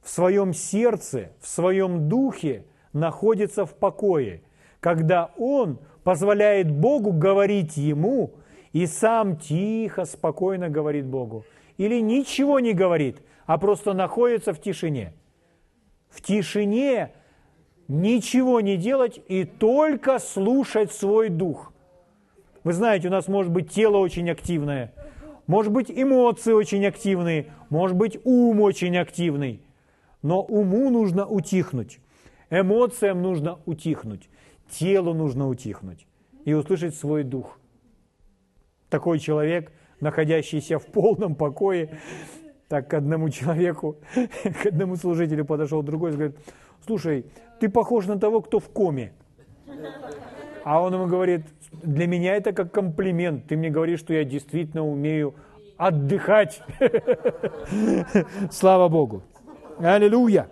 в 0.01 0.09
своем 0.09 0.53
сердце, 0.53 1.31
в 1.39 1.47
своем 1.47 2.09
духе 2.09 2.65
находится 2.91 3.65
в 3.65 3.73
покое, 3.73 4.41
когда 4.81 5.31
он 5.37 5.79
позволяет 6.03 6.69
Богу 6.69 7.13
говорить 7.13 7.77
ему 7.77 8.33
и 8.73 8.85
сам 8.85 9.37
тихо, 9.37 10.03
спокойно 10.03 10.67
говорит 10.67 11.05
Богу. 11.05 11.45
Или 11.77 12.01
ничего 12.01 12.59
не 12.59 12.73
говорит, 12.73 13.21
а 13.45 13.57
просто 13.57 13.93
находится 13.93 14.51
в 14.51 14.59
тишине. 14.59 15.13
В 16.09 16.21
тишине 16.21 17.11
ничего 17.87 18.61
не 18.61 18.77
делать 18.77 19.19
и 19.27 19.45
только 19.45 20.19
слушать 20.19 20.91
свой 20.91 21.29
дух. 21.29 21.73
Вы 22.63 22.73
знаете, 22.73 23.07
у 23.07 23.11
нас 23.11 23.27
может 23.27 23.51
быть 23.51 23.71
тело 23.71 23.97
очень 23.97 24.29
активное, 24.29 24.93
Может 25.47 25.71
быть, 25.71 25.89
эмоции 25.89 26.51
очень 26.51 26.85
активные, 26.85 27.53
может 27.69 27.95
быть, 27.95 28.19
ум 28.25 28.59
очень 28.59 28.97
активный. 28.97 29.61
Но 30.21 30.41
уму 30.41 30.89
нужно 30.89 31.25
утихнуть, 31.25 31.99
эмоциям 32.49 33.21
нужно 33.21 33.59
утихнуть, 33.65 34.29
телу 34.69 35.13
нужно 35.13 35.47
утихнуть 35.47 36.05
и 36.43 36.53
услышать 36.53 36.95
свой 36.95 37.23
дух. 37.23 37.59
Такой 38.89 39.19
человек, 39.19 39.71
находящийся 40.01 40.79
в 40.79 40.85
полном 40.87 41.35
покое, 41.35 41.99
так 42.67 42.89
к 42.89 42.93
одному 42.93 43.29
человеку, 43.29 43.97
к 44.63 44.65
одному 44.65 44.95
служителю 44.95 45.45
подошел 45.45 45.81
другой 45.83 46.11
и 46.11 46.13
говорит, 46.13 46.37
слушай, 46.85 47.25
ты 47.59 47.69
похож 47.69 48.05
на 48.05 48.19
того, 48.19 48.41
кто 48.41 48.59
в 48.59 48.69
коме. 48.69 49.13
А 50.63 50.81
он 50.81 50.93
ему 50.93 51.07
говорит, 51.07 51.45
для 51.71 52.07
меня 52.07 52.35
это 52.35 52.51
как 52.51 52.71
комплимент. 52.71 53.47
Ты 53.47 53.55
мне 53.55 53.69
говоришь, 53.69 53.99
что 53.99 54.13
я 54.13 54.23
действительно 54.23 54.85
умею 54.85 55.33
отдыхать. 55.77 56.61
Слава 58.51 58.89
Богу. 58.89 59.23
Аллилуйя. 59.79 60.49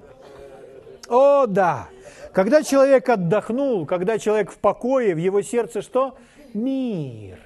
О, 1.10 1.46
да. 1.48 1.90
Когда 2.32 2.64
человек 2.64 3.08
отдохнул, 3.10 3.86
когда 3.86 4.18
человек 4.18 4.52
в 4.52 4.58
покое, 4.58 5.16
в 5.16 5.18
его 5.18 5.42
сердце 5.42 5.82
что? 5.82 6.18
Мир. 6.54 7.40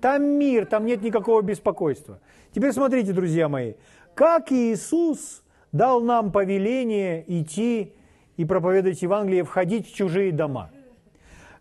Там 0.00 0.22
мир, 0.24 0.66
там 0.66 0.84
нет 0.84 1.02
никакого 1.02 1.40
беспокойства. 1.42 2.20
Теперь 2.54 2.72
смотрите, 2.72 3.12
друзья 3.12 3.48
мои, 3.48 3.74
как 4.14 4.52
Иисус 4.52 5.42
дал 5.72 6.00
нам 6.00 6.32
повеление 6.32 7.24
идти 7.26 7.92
и 8.36 8.44
проповедовать 8.44 9.02
Евангелие, 9.02 9.44
входить 9.44 9.88
в 9.88 9.94
чужие 9.94 10.32
дома. 10.32 10.70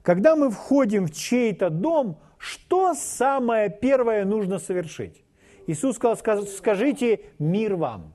Когда 0.01 0.35
мы 0.35 0.49
входим 0.51 1.07
в 1.07 1.13
чей-то 1.13 1.69
дом, 1.69 2.19
что 2.37 2.93
самое 2.93 3.69
первое 3.69 4.25
нужно 4.25 4.59
совершить? 4.59 5.23
Иисус 5.65 5.95
сказал, 5.95 6.45
скажите 6.45 7.21
мир 7.39 7.75
вам. 7.75 8.13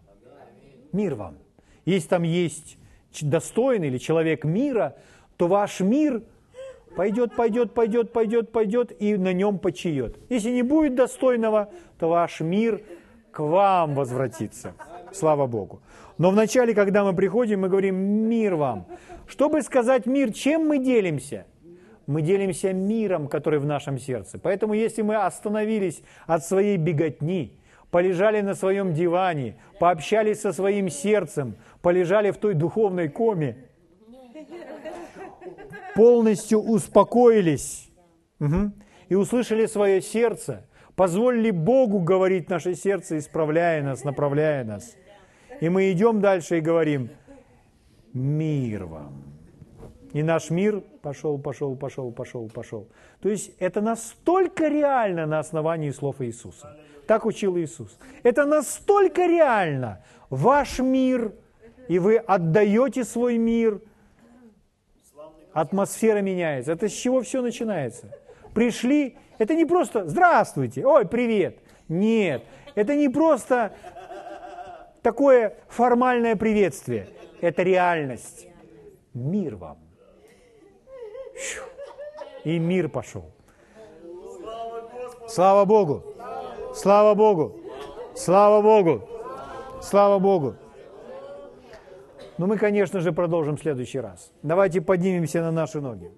Мир 0.92 1.14
вам. 1.14 1.38
Если 1.84 2.08
там 2.08 2.22
есть 2.22 2.76
достойный 3.22 3.88
или 3.88 3.98
человек 3.98 4.44
мира, 4.44 4.96
то 5.38 5.48
ваш 5.48 5.80
мир 5.80 6.22
пойдет, 6.94 7.34
пойдет, 7.34 7.72
пойдет, 7.72 8.12
пойдет, 8.12 8.52
пойдет 8.52 9.00
и 9.00 9.16
на 9.16 9.32
нем 9.32 9.58
почиет. 9.58 10.18
Если 10.28 10.50
не 10.50 10.62
будет 10.62 10.94
достойного, 10.94 11.70
то 11.98 12.08
ваш 12.10 12.40
мир 12.40 12.82
к 13.30 13.40
вам 13.40 13.94
возвратится. 13.94 14.74
Слава 15.12 15.46
Богу. 15.46 15.80
Но 16.18 16.30
вначале, 16.30 16.74
когда 16.74 17.04
мы 17.04 17.14
приходим, 17.14 17.60
мы 17.60 17.68
говорим 17.68 17.96
«мир 17.96 18.56
вам». 18.56 18.86
Чтобы 19.26 19.62
сказать 19.62 20.06
«мир», 20.06 20.32
чем 20.32 20.66
мы 20.66 20.78
делимся? 20.78 21.46
Мы 22.06 22.22
делимся 22.22 22.72
миром, 22.72 23.28
который 23.28 23.58
в 23.58 23.66
нашем 23.66 23.98
сердце. 23.98 24.38
Поэтому 24.38 24.72
если 24.72 25.02
мы 25.02 25.16
остановились 25.16 26.02
от 26.26 26.44
своей 26.44 26.78
беготни, 26.78 27.58
полежали 27.90 28.40
на 28.40 28.54
своем 28.54 28.94
диване, 28.94 29.56
пообщались 29.78 30.40
со 30.40 30.52
своим 30.52 30.88
сердцем, 30.88 31.56
полежали 31.82 32.30
в 32.30 32.38
той 32.38 32.54
духовной 32.54 33.08
коме, 33.08 33.56
полностью 35.94 36.60
успокоились 36.60 37.90
угу, 38.40 38.72
и 39.08 39.14
услышали 39.14 39.66
свое 39.66 40.00
сердце, 40.00 40.67
позволили 40.98 41.52
Богу 41.52 42.00
говорить 42.00 42.50
наше 42.50 42.74
сердце, 42.74 43.18
исправляя 43.18 43.84
нас, 43.84 44.02
направляя 44.02 44.64
нас. 44.64 44.96
И 45.60 45.68
мы 45.68 45.92
идем 45.92 46.20
дальше 46.20 46.58
и 46.58 46.60
говорим, 46.60 47.10
мир 48.12 48.86
вам. 48.86 49.22
И 50.12 50.24
наш 50.24 50.50
мир 50.50 50.82
пошел, 51.00 51.38
пошел, 51.38 51.76
пошел, 51.76 52.10
пошел, 52.10 52.48
пошел. 52.48 52.88
То 53.20 53.28
есть 53.28 53.52
это 53.60 53.80
настолько 53.80 54.66
реально 54.66 55.26
на 55.26 55.38
основании 55.38 55.92
слов 55.92 56.20
Иисуса. 56.20 56.76
Так 57.06 57.26
учил 57.26 57.56
Иисус. 57.58 57.96
Это 58.24 58.44
настолько 58.44 59.24
реально. 59.26 60.02
Ваш 60.30 60.80
мир, 60.80 61.32
и 61.86 62.00
вы 62.00 62.16
отдаете 62.16 63.04
свой 63.04 63.38
мир, 63.38 63.80
атмосфера 65.52 66.22
меняется. 66.22 66.72
Это 66.72 66.88
с 66.88 66.92
чего 66.92 67.22
все 67.22 67.40
начинается? 67.40 68.10
Пришли, 68.52 69.16
это 69.38 69.54
не 69.54 69.64
просто 69.64 70.08
«здравствуйте», 70.08 70.84
«ой, 70.84 71.06
привет». 71.06 71.58
Нет, 71.88 72.42
это 72.74 72.94
не 72.94 73.08
просто 73.08 73.72
такое 75.02 75.56
формальное 75.68 76.36
приветствие. 76.36 77.08
Это 77.40 77.62
реальность. 77.62 78.46
Мир 79.14 79.56
вам. 79.56 79.78
И 82.44 82.58
мир 82.58 82.88
пошел. 82.88 83.24
Слава 85.28 85.64
Богу! 85.64 86.02
Слава 86.74 87.14
Богу! 87.14 87.60
Слава 88.14 88.62
Богу! 88.62 89.08
Слава 89.82 90.18
Богу! 90.18 90.56
Но 92.38 92.46
мы, 92.46 92.56
конечно 92.56 93.00
же, 93.00 93.12
продолжим 93.12 93.56
в 93.56 93.60
следующий 93.60 94.00
раз. 94.00 94.32
Давайте 94.42 94.80
поднимемся 94.80 95.40
на 95.40 95.50
наши 95.50 95.80
ноги. 95.80 96.10